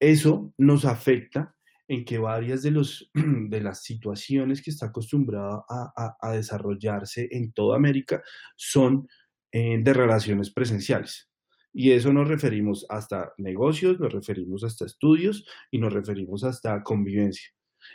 [0.00, 1.54] Eso nos afecta
[1.88, 7.76] en que varias de, los, de las situaciones que está acostumbrada a, desarrollarse en toda
[7.76, 8.22] América
[8.56, 9.08] son
[9.52, 11.30] eh, de relaciones presenciales.
[11.72, 17.50] Y eso nos referimos hasta negocios, nos referimos hasta estudios y nos referimos hasta convivencia.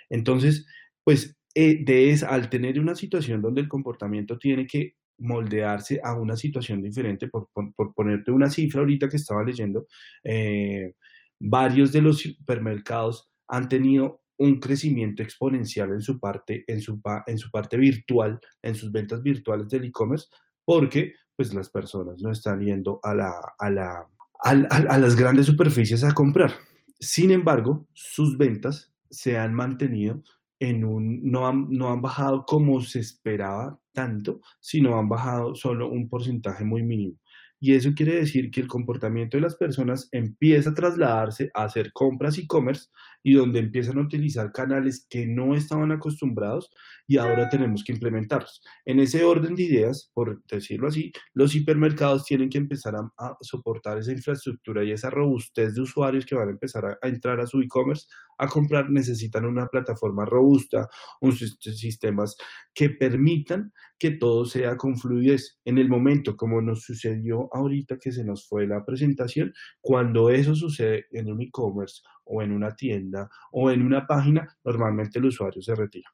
[0.10, 0.66] Entonces,
[1.04, 6.36] pues eh, de al tener una situación donde el comportamiento tiene que moldearse a una
[6.36, 7.50] situación diferente, por,
[7.96, 9.88] ponerte una cifra ahorita que estaba leyendo,
[10.24, 10.94] eh,
[11.40, 17.38] varios de los supermercados han tenido un crecimiento exponencial en su parte, en su, en
[17.38, 20.28] su parte virtual, en sus ventas virtuales del e-commerce,
[20.66, 24.08] porque pues las personas no están yendo a, la, a, la,
[24.42, 26.52] a las grandes superficies a comprar.
[27.00, 30.24] Sin embargo, sus ventas se han mantenido
[30.72, 36.64] no, han, no han bajado como se esperaba tanto, sino han bajado solo un porcentaje
[36.64, 37.18] muy mínimo.
[37.60, 41.92] Y eso quiere decir que el comportamiento de las personas empieza a trasladarse a hacer
[41.94, 42.90] compras e-commerce
[43.24, 46.70] y donde empiezan a utilizar canales que no estaban acostumbrados
[47.08, 48.62] y ahora tenemos que implementarlos.
[48.86, 53.98] En ese orden de ideas, por decirlo así, los hipermercados tienen que empezar a, soportar
[53.98, 57.62] esa infraestructura y esa robustez de usuarios que van a empezar a, entrar a su
[57.62, 58.08] e-commerce
[58.38, 58.90] a comprar.
[58.90, 60.90] Necesitan una plataforma robusta,
[61.22, 62.36] unos sistemas
[62.74, 65.60] que permitan que todo sea con fluidez.
[65.66, 70.56] En el momento, como nos sucedió ahorita que se nos fue la presentación, cuando eso
[70.56, 75.62] sucede en un e-commerce o en una tienda o en una página, normalmente el usuario
[75.62, 76.10] se retira.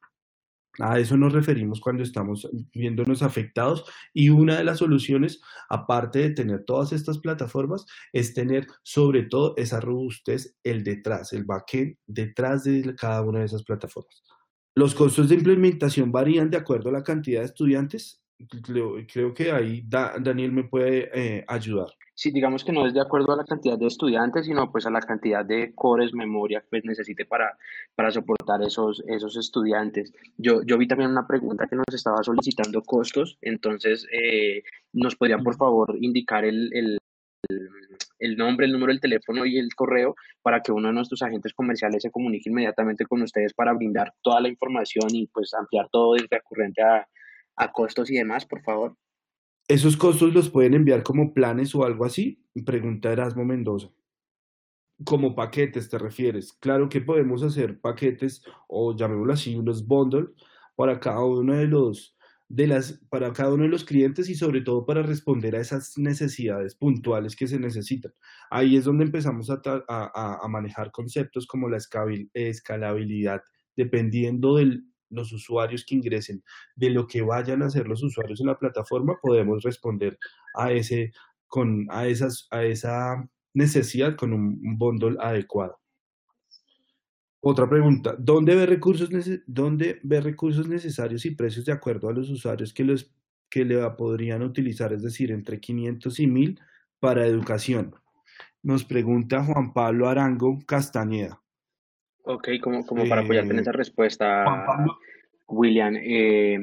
[0.78, 6.30] A eso nos referimos cuando estamos viéndonos afectados y una de las soluciones, aparte de
[6.30, 12.64] tener todas estas plataformas, es tener sobre todo esa robustez, el detrás, el backend detrás
[12.64, 14.22] de cada una de esas plataformas.
[14.74, 18.22] Los costos de implementación varían de acuerdo a la cantidad de estudiantes.
[18.62, 21.88] Creo, que ahí Daniel me puede eh, ayudar.
[22.20, 24.90] Sí, digamos que no es de acuerdo a la cantidad de estudiantes, sino pues a
[24.90, 27.56] la cantidad de cores, memoria que pues, necesite para,
[27.94, 30.12] para soportar esos, esos estudiantes.
[30.36, 35.38] Yo, yo vi también una pregunta que nos estaba solicitando costos, entonces eh, nos podría
[35.38, 36.98] por favor indicar el, el,
[38.18, 41.54] el, nombre, el número del teléfono y el correo para que uno de nuestros agentes
[41.54, 46.12] comerciales se comunique inmediatamente con ustedes para brindar toda la información y pues ampliar todo
[46.12, 47.08] desde recurrente a,
[47.56, 48.94] a costos y demás, por favor.
[49.70, 52.44] ¿Esos costos los pueden enviar como planes o algo así?
[52.66, 53.88] Pregunta Erasmo Mendoza.
[55.04, 56.52] Como paquetes te refieres.
[56.54, 60.26] Claro que podemos hacer paquetes o llamémoslo así, unos bundles
[60.74, 62.16] para cada uno de los
[62.48, 65.96] de las para cada uno de los clientes y sobre todo para responder a esas
[65.96, 68.12] necesidades puntuales que se necesitan.
[68.50, 71.78] Ahí es donde empezamos a, a manejar conceptos como la
[72.34, 73.40] escalabilidad,
[73.76, 76.42] dependiendo del, los usuarios que ingresen,
[76.76, 80.18] de lo que vayan a hacer los usuarios en la plataforma, podemos responder
[80.54, 81.12] a, ese,
[81.46, 85.78] con, a, esas, a esa necesidad con un, bundle adecuado.
[87.42, 92.74] Otra pregunta, ¿dónde ve recursos, ve recursos necesarios y precios de acuerdo a los usuarios
[92.74, 93.14] que, los,
[93.48, 96.60] que le podrían utilizar, es decir, entre 500 y 1000
[96.98, 97.94] para educación?
[98.62, 101.40] Nos pregunta Juan Pablo Arango Castañeda.
[102.24, 104.44] Ok, como, como para apoyarte en esa respuesta,
[105.48, 106.58] William, eh,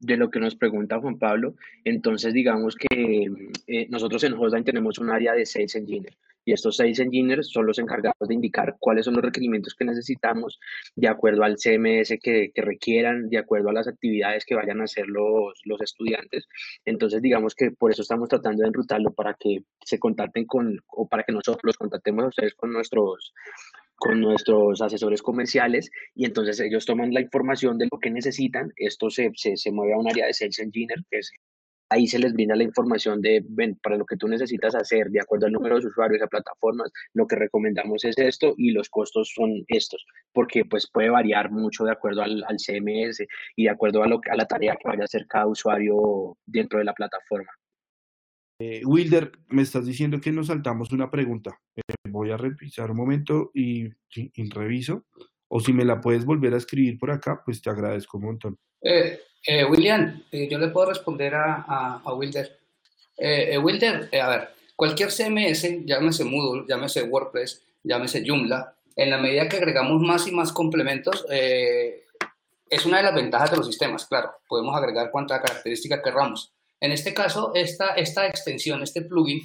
[0.00, 3.28] de lo que nos pregunta Juan Pablo, entonces digamos que
[3.66, 7.66] eh, nosotros en Hostline tenemos un área de Sales Engineer y estos Sales Engineers son
[7.66, 10.60] los encargados de indicar cuáles son los requerimientos que necesitamos
[10.94, 14.84] de acuerdo al CMS que, que requieran, de acuerdo a las actividades que vayan a
[14.84, 16.46] hacer los, los estudiantes.
[16.84, 21.08] Entonces digamos que por eso estamos tratando de enrutarlo para que se contacten con, o
[21.08, 23.34] para que nosotros los contactemos a ustedes con nuestros
[23.96, 29.10] con nuestros asesores comerciales y entonces ellos toman la información de lo que necesitan, esto
[29.10, 31.32] se, se, se mueve a un área de Sales Engineer, que es
[31.88, 35.20] ahí se les brinda la información de, ven, para lo que tú necesitas hacer, de
[35.20, 39.32] acuerdo al número de usuarios a plataformas, lo que recomendamos es esto y los costos
[39.34, 44.08] son estos, porque pues puede variar mucho de acuerdo al, CMS y de acuerdo a,
[44.08, 47.50] lo, a la tarea que vaya a hacer cada usuario dentro de la plataforma.
[48.58, 51.60] Eh, Wilder, me estás diciendo que nos saltamos una pregunta.
[52.06, 55.04] Eh, voy a revisar un momento y, y, reviso.
[55.48, 58.58] O si me la puedes volver a escribir por acá, pues te agradezco un montón.
[58.82, 62.58] Eh, eh, William, eh, yo le puedo responder a, a, Wilder.
[63.62, 69.56] Wilder, a ver, cualquier CMS, llámese Moodle, llámese WordPress, llámese Joomla, en la medida que
[69.56, 74.76] agregamos más y más complementos, es una de las ventajas de los sistemas, claro, podemos
[74.76, 76.52] agregar cuanta característica querramos.
[76.80, 79.40] En este caso, esta, esta extensión, este plugin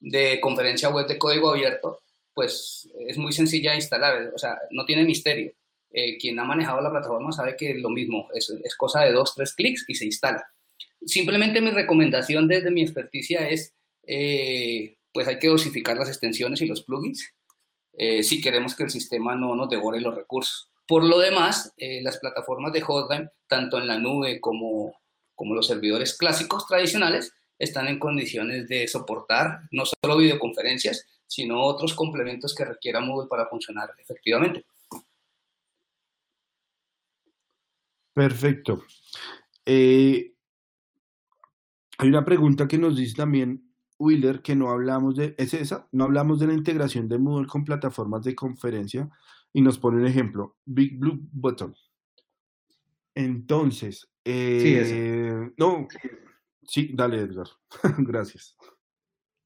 [0.00, 2.00] de conferencia web de código abierto,
[2.34, 5.52] pues es muy sencilla de instalar, o sea, no tiene misterio.
[5.90, 9.34] Eh, quien ha manejado la plataforma sabe que lo mismo, es, es, cosa de dos,
[9.34, 10.44] tres clics y se instala.
[11.06, 13.74] Simplemente mi recomendación desde mi experticia es,
[14.06, 17.32] eh, pues hay que dosificar las extensiones y los plugins
[17.94, 20.70] eh, si queremos que el sistema no nos devore los recursos.
[20.86, 24.94] Por lo demás, las plataformas de Hotline, tanto en la nube como,
[25.34, 31.94] como los servidores clásicos tradicionales, están en condiciones de soportar no solo videoconferencias, sino otros
[31.94, 34.64] complementos que requiera Moodle para funcionar efectivamente.
[38.12, 38.84] Perfecto.
[39.64, 40.32] Eh,
[41.98, 43.66] hay una pregunta que nos dice también
[43.98, 47.64] Wheeler que no hablamos de, es esa, no hablamos de la integración de Moodle con
[47.64, 49.08] plataformas de conferencia
[49.52, 51.74] y nos pone un ejemplo, Big Blue Button.
[53.14, 55.88] Entonces, eh, no,
[56.66, 57.48] sí, dale Edgar,
[57.98, 58.56] gracias.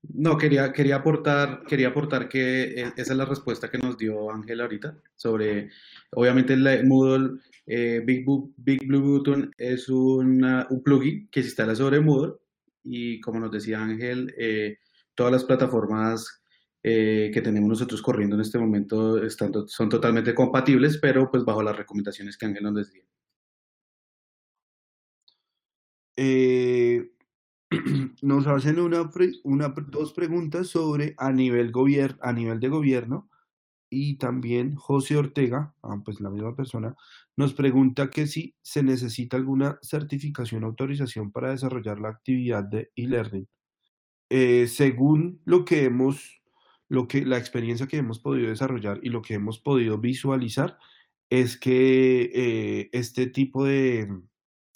[0.02, 4.30] No, quería, quería, aportar, quería aportar que e, esa es la respuesta que nos dio
[4.30, 5.70] Ángel ahorita sobre,
[6.12, 8.24] obviamente, el Moodle eh, Big,
[8.56, 10.42] Big, Blue Button es un
[10.82, 12.34] plugin que se instala sobre Moodle
[12.82, 14.78] y, como nos decía Ángel, eh,
[15.14, 16.42] todas las plataformas
[16.82, 21.62] eh, que tenemos nosotros corriendo en este momento están, son totalmente compatibles, pero pues bajo
[21.62, 23.04] las recomendaciones que Ángel nos decía.
[28.22, 29.10] Nos hacen una,
[29.44, 31.72] una, dos preguntas sobre a nivel,
[32.20, 33.30] a nivel de gobierno
[33.90, 36.94] y también José Ortega, ah, pues la misma persona,
[37.36, 42.92] nos pregunta que si se necesita alguna certificación o autorización para desarrollar la actividad de
[42.94, 43.48] e-learning.
[44.30, 46.40] Eh, según lo que hemos,
[46.88, 50.78] lo que, la experiencia que hemos podido desarrollar y lo que hemos podido visualizar,
[51.30, 54.08] es que eh, este tipo de,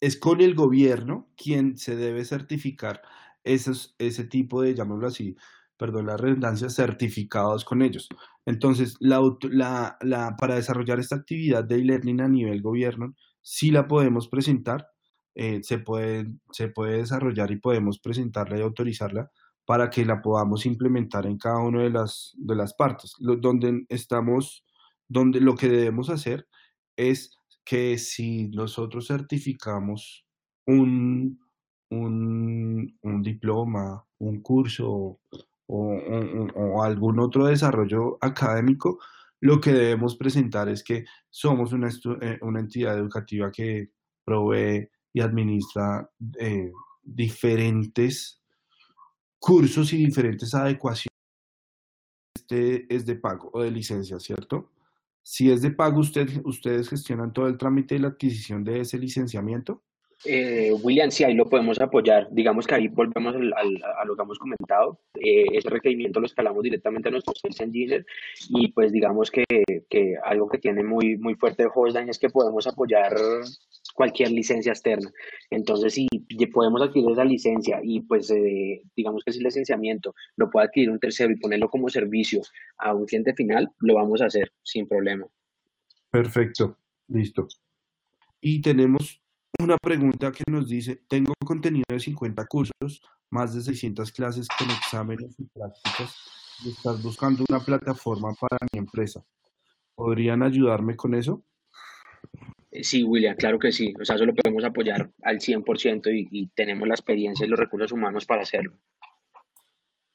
[0.01, 3.03] es con el gobierno quien se debe certificar
[3.45, 5.37] esos, ese tipo de, llamémoslo así,
[5.77, 8.09] perdón la redundancia, certificados con ellos.
[8.47, 13.87] Entonces, la, la, la, para desarrollar esta actividad de e-learning a nivel gobierno, sí la
[13.87, 14.89] podemos presentar,
[15.35, 19.31] eh, se, puede, se puede desarrollar y podemos presentarla y autorizarla
[19.67, 23.15] para que la podamos implementar en cada una de las, de las partes.
[23.19, 24.65] donde estamos,
[25.09, 26.47] donde lo que debemos hacer
[26.97, 30.27] es que si nosotros certificamos
[30.67, 31.41] un,
[32.01, 35.19] un, diploma, un curso
[35.67, 38.99] o, algún otro desarrollo académico,
[39.41, 41.89] lo que debemos presentar es que somos una,
[42.21, 43.91] eh, una entidad educativa que
[44.25, 46.71] provee y administra eh,
[47.03, 48.43] diferentes
[49.39, 51.09] cursos y diferentes adecuaciones.
[52.35, 54.71] Este es de pago o de licencia, ¿cierto?
[55.23, 58.99] Si es de pago, usted, ¿ustedes gestionan todo el trámite de la adquisición de ese
[58.99, 59.83] licenciamiento?
[60.25, 62.29] Eh, William, sí, ahí lo podemos apoyar.
[62.31, 65.01] Digamos que ahí volvemos al, a lo que hemos comentado.
[65.15, 68.07] Eh, ese requerimiento lo escalamos directamente a nuestros sales engineers
[68.49, 69.45] y pues digamos que,
[69.89, 73.15] que, algo que tiene muy, muy fuerte Hostline es que podemos apoyar
[73.95, 75.11] cualquier licencia externa.
[75.51, 76.09] Entonces, si
[76.53, 80.99] podemos adquirir esa licencia y pues eh, digamos que ese licenciamiento lo puede adquirir un
[80.99, 82.41] tercero y ponerlo como servicio
[82.79, 85.27] a un cliente final, lo vamos a hacer sin problema.
[86.11, 87.49] Perfecto, listo.
[88.41, 89.24] Y tenemos
[89.61, 94.71] una pregunta que nos dice, tengo contenido de 50 cursos, más de 600 clases con
[94.71, 96.17] exámenes y prácticas
[96.65, 99.25] y estás buscando una plataforma para mi empresa.
[99.95, 101.45] ¿Podrían ayudarme con eso?
[102.71, 103.95] Eh, sí, William, claro que sí.
[104.01, 107.59] O sea, eso lo podemos apoyar al 100% y, y tenemos la experiencia y los
[107.59, 108.77] recursos humanos para hacerlo.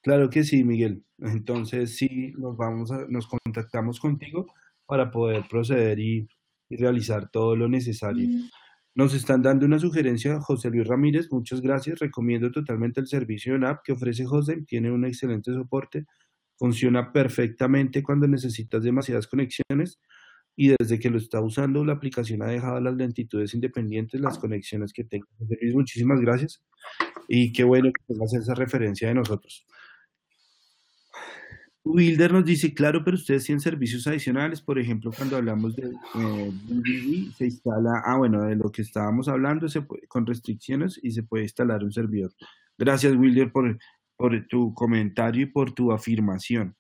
[0.02, 1.04] Claro que sí, Miguel.
[1.20, 4.48] Entonces sí, nos vamos a, nos contactamos contigo
[4.86, 6.28] para poder proceder y,
[6.70, 8.30] y realizar todo lo necesario.
[9.00, 12.00] Nos están dando una sugerencia, José Luis Ramírez, muchas gracias.
[12.00, 16.06] Recomiendo totalmente el servicio en app que ofrece José, tiene un excelente soporte,
[16.58, 20.02] funciona perfectamente cuando necesitas demasiadas conexiones
[20.54, 24.92] y desde que lo está usando la aplicación ha dejado las lentitudes independientes, las conexiones
[24.92, 25.28] que tengo.
[25.38, 26.62] José Luis, muchísimas gracias
[27.30, 29.66] y qué bueno que tengas esa referencia de nosotros.
[31.86, 36.52] Wilder nos dice, claro, pero ustedes tienen servicios adicionales, por ejemplo, cuando hablamos de eh,
[37.38, 41.44] se instala, ah, bueno, de lo que estábamos hablando, se con restricciones y se puede
[41.44, 42.34] instalar un servidor.
[42.78, 43.78] Gracias, Wilder, por,
[44.18, 46.76] por tu comentario y por tu afirmación.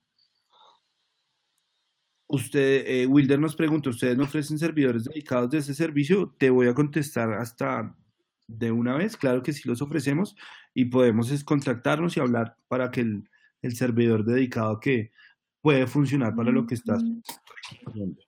[2.27, 6.35] Usted, eh, Wilder nos pregunta, ¿ustedes no ofrecen servidores dedicados de ese servicio?
[6.37, 7.95] Te voy a contestar hasta
[8.47, 10.35] de una vez, claro que sí los ofrecemos
[10.73, 13.29] y podemos contactarnos y hablar para que el,
[13.61, 15.11] el servidor dedicado que
[15.61, 17.03] puede funcionar para lo que estás
[17.85, 18.21] haciendo.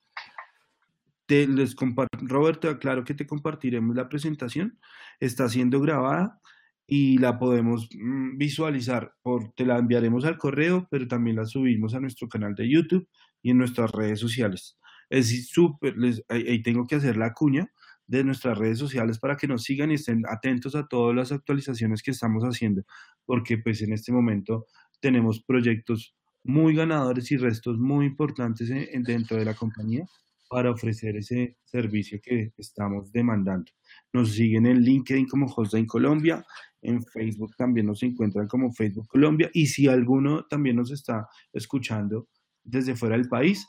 [1.26, 1.74] Te les
[2.22, 4.78] Roberto, aclaro que te compartiremos la presentación.
[5.20, 6.40] Está siendo grabada
[6.86, 9.14] y la podemos mm, visualizar.
[9.22, 13.08] Por, te la enviaremos al correo, pero también la subimos a nuestro canal de YouTube
[13.40, 14.78] y en nuestras redes sociales.
[15.08, 15.94] Es súper,
[16.28, 17.70] ahí, ahí tengo que hacer la cuña
[18.06, 22.02] de nuestras redes sociales para que nos sigan y estén atentos a todas las actualizaciones
[22.02, 22.82] que estamos haciendo,
[23.24, 24.66] porque pues en este momento
[25.02, 30.06] tenemos proyectos muy ganadores y restos muy importantes en, dentro de la compañía
[30.48, 33.70] para ofrecer ese servicio que estamos demandando.
[34.12, 36.44] Nos siguen en LinkedIn como Hostline Colombia,
[36.82, 42.28] en Facebook también nos encuentran como Facebook Colombia y si alguno también nos está escuchando
[42.64, 43.66] desde fuera del país,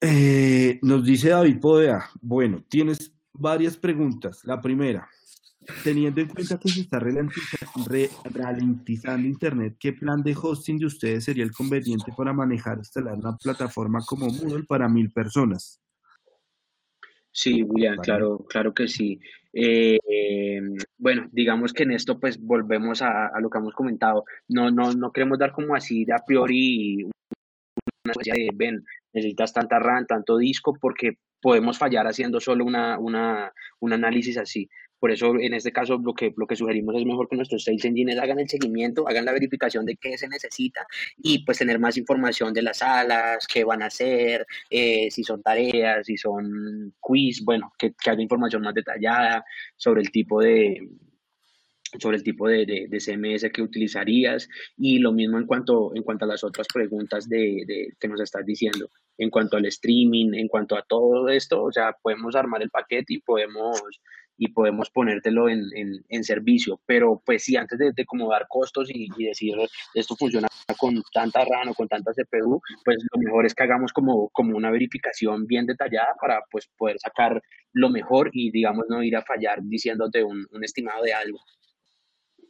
[0.00, 4.40] eh, nos dice David Podea, bueno, tienes varias preguntas.
[4.44, 5.08] La primera,
[5.84, 11.44] teniendo en cuenta que se está ralentizando Internet, ¿qué plan de hosting de ustedes sería
[11.44, 15.80] el conveniente para manejar, instalar una plataforma como Moodle para mil personas?
[17.32, 19.20] Sí, William, claro, claro que sí.
[19.52, 24.24] Eh, em, bueno, digamos que en esto pues volvemos a, a, lo que hemos comentado.
[24.48, 27.08] No, no, no queremos dar como así de a priori
[28.04, 32.98] una especie de, ven, necesitas tanta RAM, tanto disco, porque podemos fallar haciendo solo una,
[32.98, 34.68] una, un análisis así.
[35.00, 37.84] Por eso, en este caso, lo que, lo que sugerimos es mejor que nuestros sales
[37.84, 40.86] engineers hagan el seguimiento, hagan la verificación de qué se necesita
[41.16, 45.42] y pues tener más información de las salas, qué van a hacer, eh, si son
[45.42, 49.44] tareas, si son quiz, bueno, que, que haya información más detallada
[49.76, 50.86] sobre el tipo de,
[51.98, 54.48] sobre el tipo de, de, de, CMS que utilizarías.
[54.76, 58.20] Y lo mismo en cuanto, en cuanto a las otras preguntas de, de, que nos
[58.20, 62.62] estás diciendo, en cuanto al streaming, en cuanto a todo esto, o sea, podemos armar
[62.62, 63.80] el paquete y podemos,
[64.40, 68.88] y podemos ponértelo en, en, en servicio, pero pues sí, antes de, de acomodar costos
[68.90, 69.54] y, y, decir
[69.92, 73.92] esto funciona con tanta RAM o con tanta CPU, pues lo mejor es que hagamos
[73.92, 77.42] como, como una verificación bien detallada para pues poder sacar
[77.74, 81.38] lo mejor y digamos no ir a fallar diciéndote un, un estimado de algo.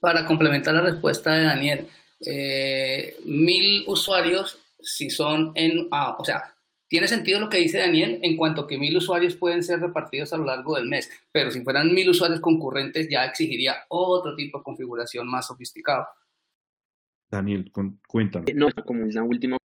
[0.00, 1.88] Para complementar la respuesta de Daniel,
[2.24, 6.54] eh, mil usuarios, si son en, ah, o sea,
[6.90, 10.36] tiene sentido lo que dice Daniel en cuanto que mil usuarios pueden ser repartidos a
[10.36, 14.64] lo largo del mes, pero si fueran mil usuarios concurrentes ya exigiría otro tipo de
[14.64, 16.08] configuración más sofisticado.
[17.30, 17.70] Daniel,
[18.08, 18.52] cuéntame.
[18.54, 19.56] No, como una última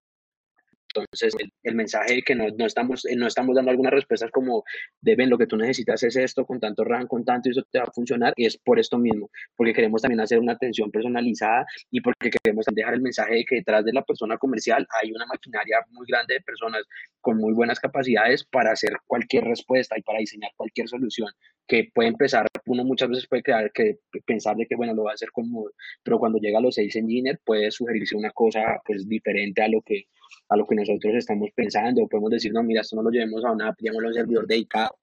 [1.02, 4.64] entonces, el, el mensaje que no, no, estamos, no estamos dando algunas respuestas como,
[5.02, 7.80] deben, lo que tú necesitas es esto, con tanto RAM, con tanto, y eso te
[7.80, 11.66] va a funcionar, y es por esto mismo, porque queremos también hacer una atención personalizada
[11.92, 15.26] y porque queremos dejar el mensaje de que detrás de la persona comercial hay una
[15.26, 16.84] maquinaria muy grande de personas
[17.22, 21.30] con muy buenas capacidades para hacer cualquier respuesta y para diseñar cualquier solución
[21.68, 25.12] que puede empezar, uno muchas veces puede crear que pensar de que, bueno, lo va
[25.12, 25.70] a hacer como,
[26.04, 29.82] pero cuando llega a los seis engineers puede sugerirse una cosa pues diferente a lo
[29.82, 30.06] que
[30.50, 33.52] a lo que nosotros estamos pensando, podemos decir, no, mira, esto no lo llevemos a
[33.52, 34.98] una app, llevémoslo a un servidor dedicado,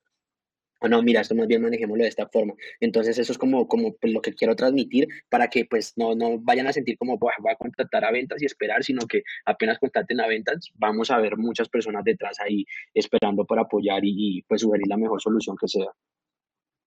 [0.82, 2.54] o no, mira, esto más bien manejémoslo de esta forma.
[2.80, 6.40] Entonces eso es como, como pues, lo que quiero transmitir para que pues no, no
[6.40, 10.20] vayan a sentir como voy a contactar a ventas y esperar, sino que apenas contacten
[10.20, 12.64] a ventas, vamos a ver muchas personas detrás ahí
[12.94, 15.86] esperando para apoyar y, y pues sugerir la mejor solución que sea.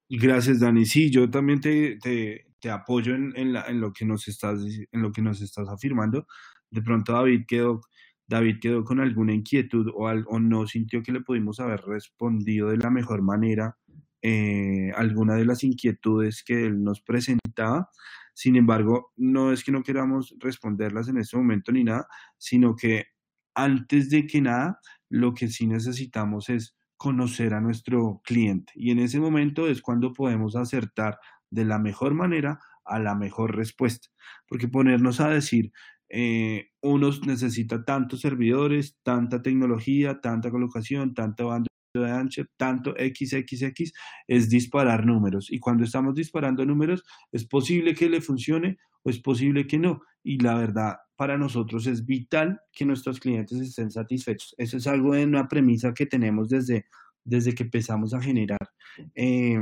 [0.10, 0.86] Gracias, Dani.
[0.86, 4.60] Sí, yo también te, te, te apoyo en, en, la, en, lo que nos estás,
[4.92, 6.28] en lo que nos estás afirmando.
[6.70, 7.82] De pronto David quedó,
[8.28, 12.70] David quedó con alguna inquietud o, al, o no sintió que le pudimos haber respondido
[12.70, 13.78] de la mejor manera
[14.22, 17.92] eh, alguna de las inquietudes que él nos presentaba.
[18.34, 22.08] Sin embargo, no es que no queramos responderlas en este momento ni nada,
[22.38, 23.06] sino que
[23.54, 28.74] antes de que nada, lo que sí necesitamos es conocer a nuestro cliente.
[28.76, 31.20] Y en ese momento es cuando podemos acertar
[31.52, 34.08] de la mejor manera a la mejor respuesta.
[34.48, 35.72] Porque ponernos a decir,
[36.10, 43.92] eh, uno necesita tantos servidores, tanta tecnología, tanta colocación, tanta banda de ancho, tanto XXX,
[44.28, 45.52] es disparar números.
[45.52, 50.02] Y cuando estamos disparando números, es posible que le funcione o es posible que no.
[50.24, 54.54] Y la verdad, para nosotros es vital que nuestros clientes estén satisfechos.
[54.58, 56.86] Eso es algo de una premisa que tenemos desde,
[57.24, 58.70] desde que empezamos a generar
[59.14, 59.60] eh,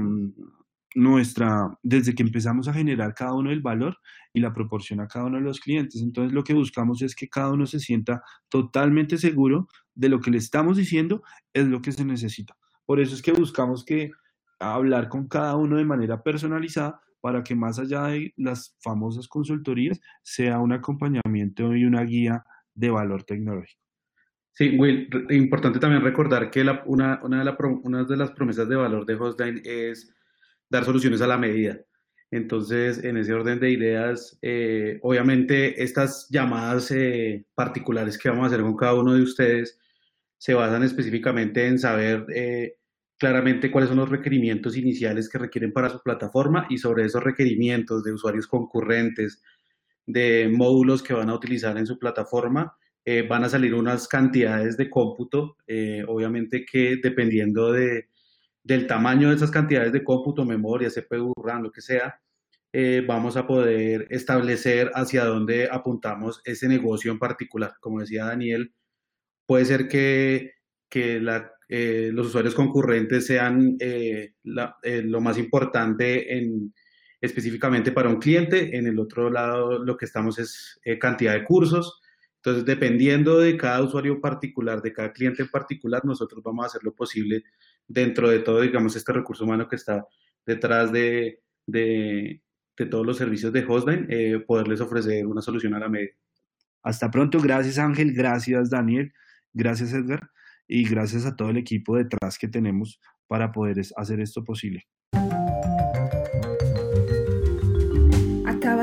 [0.96, 3.98] nuestra, desde que empezamos a generar cada uno el valor
[4.34, 6.02] y la proporción a cada uno de los clientes.
[6.02, 10.32] Entonces lo que buscamos es que cada uno se sienta totalmente seguro de lo que
[10.32, 11.24] le estamos diciendo
[11.54, 12.56] es lo que se necesita.
[12.86, 14.12] Por eso es que buscamos que
[14.60, 20.00] hablar con cada uno de manera personalizada para que más allá de las famosas consultorías
[20.22, 23.82] sea un acompañamiento y una guía de valor tecnológico.
[24.52, 28.76] Sí, Will, importante también recordar que la, una, una, de una, de las promesas de
[28.76, 30.14] valor de Hostline es
[30.74, 31.80] dar soluciones a la medida.
[32.32, 38.48] Entonces, en ese orden de ideas, eh, obviamente estas llamadas eh, particulares que vamos a
[38.48, 39.80] hacer con cada uno de ustedes
[40.40, 42.78] se basan específicamente en saber eh,
[43.20, 48.04] claramente cuáles son los requerimientos iniciales que requieren para su plataforma y sobre esos requerimientos
[48.04, 49.44] de usuarios concurrentes,
[50.08, 52.76] de módulos que van a utilizar en su plataforma,
[53.30, 55.58] van a salir unas cantidades de cómputo,
[56.08, 58.08] obviamente que dependiendo de,
[58.64, 62.20] del tamaño de esas cantidades de cómputo, memoria, CPU, RAM, lo que sea,
[62.76, 67.76] eh, vamos a poder establecer hacia dónde apuntamos ese negocio en particular.
[67.80, 68.74] Como decía Daniel,
[69.46, 70.54] puede ser que,
[70.90, 76.74] que la, eh, los usuarios concurrentes sean eh, lo más importante en,
[77.22, 78.76] específicamente para un cliente.
[78.76, 82.02] En el otro lado, lo que estamos es cantidad de cursos.
[82.38, 86.84] Entonces, dependiendo de cada usuario particular, de cada cliente en particular, nosotros vamos a hacer
[86.84, 87.44] lo posible
[87.88, 90.06] dentro de todo, digamos, este recurso humano que está
[90.46, 92.42] detrás de, de,
[92.90, 96.14] todos los servicios de Hostline, eh, poderles ofrecer una solución a la medida.
[96.82, 99.14] Hasta pronto, gracias Ángel, gracias Daniel,
[99.54, 100.30] gracias Edgar
[100.68, 104.86] y gracias a todo el equipo detrás que tenemos para poder hacer esto posible.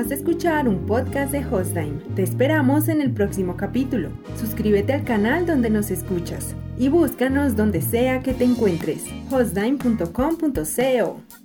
[0.01, 2.01] De escuchar un podcast de Hostline.
[2.17, 4.09] Te esperamos en el próximo capítulo.
[4.35, 9.05] Suscríbete al canal donde nos escuchas y búscanos donde sea que te encuentres.
[9.31, 11.40] hostdime.com.co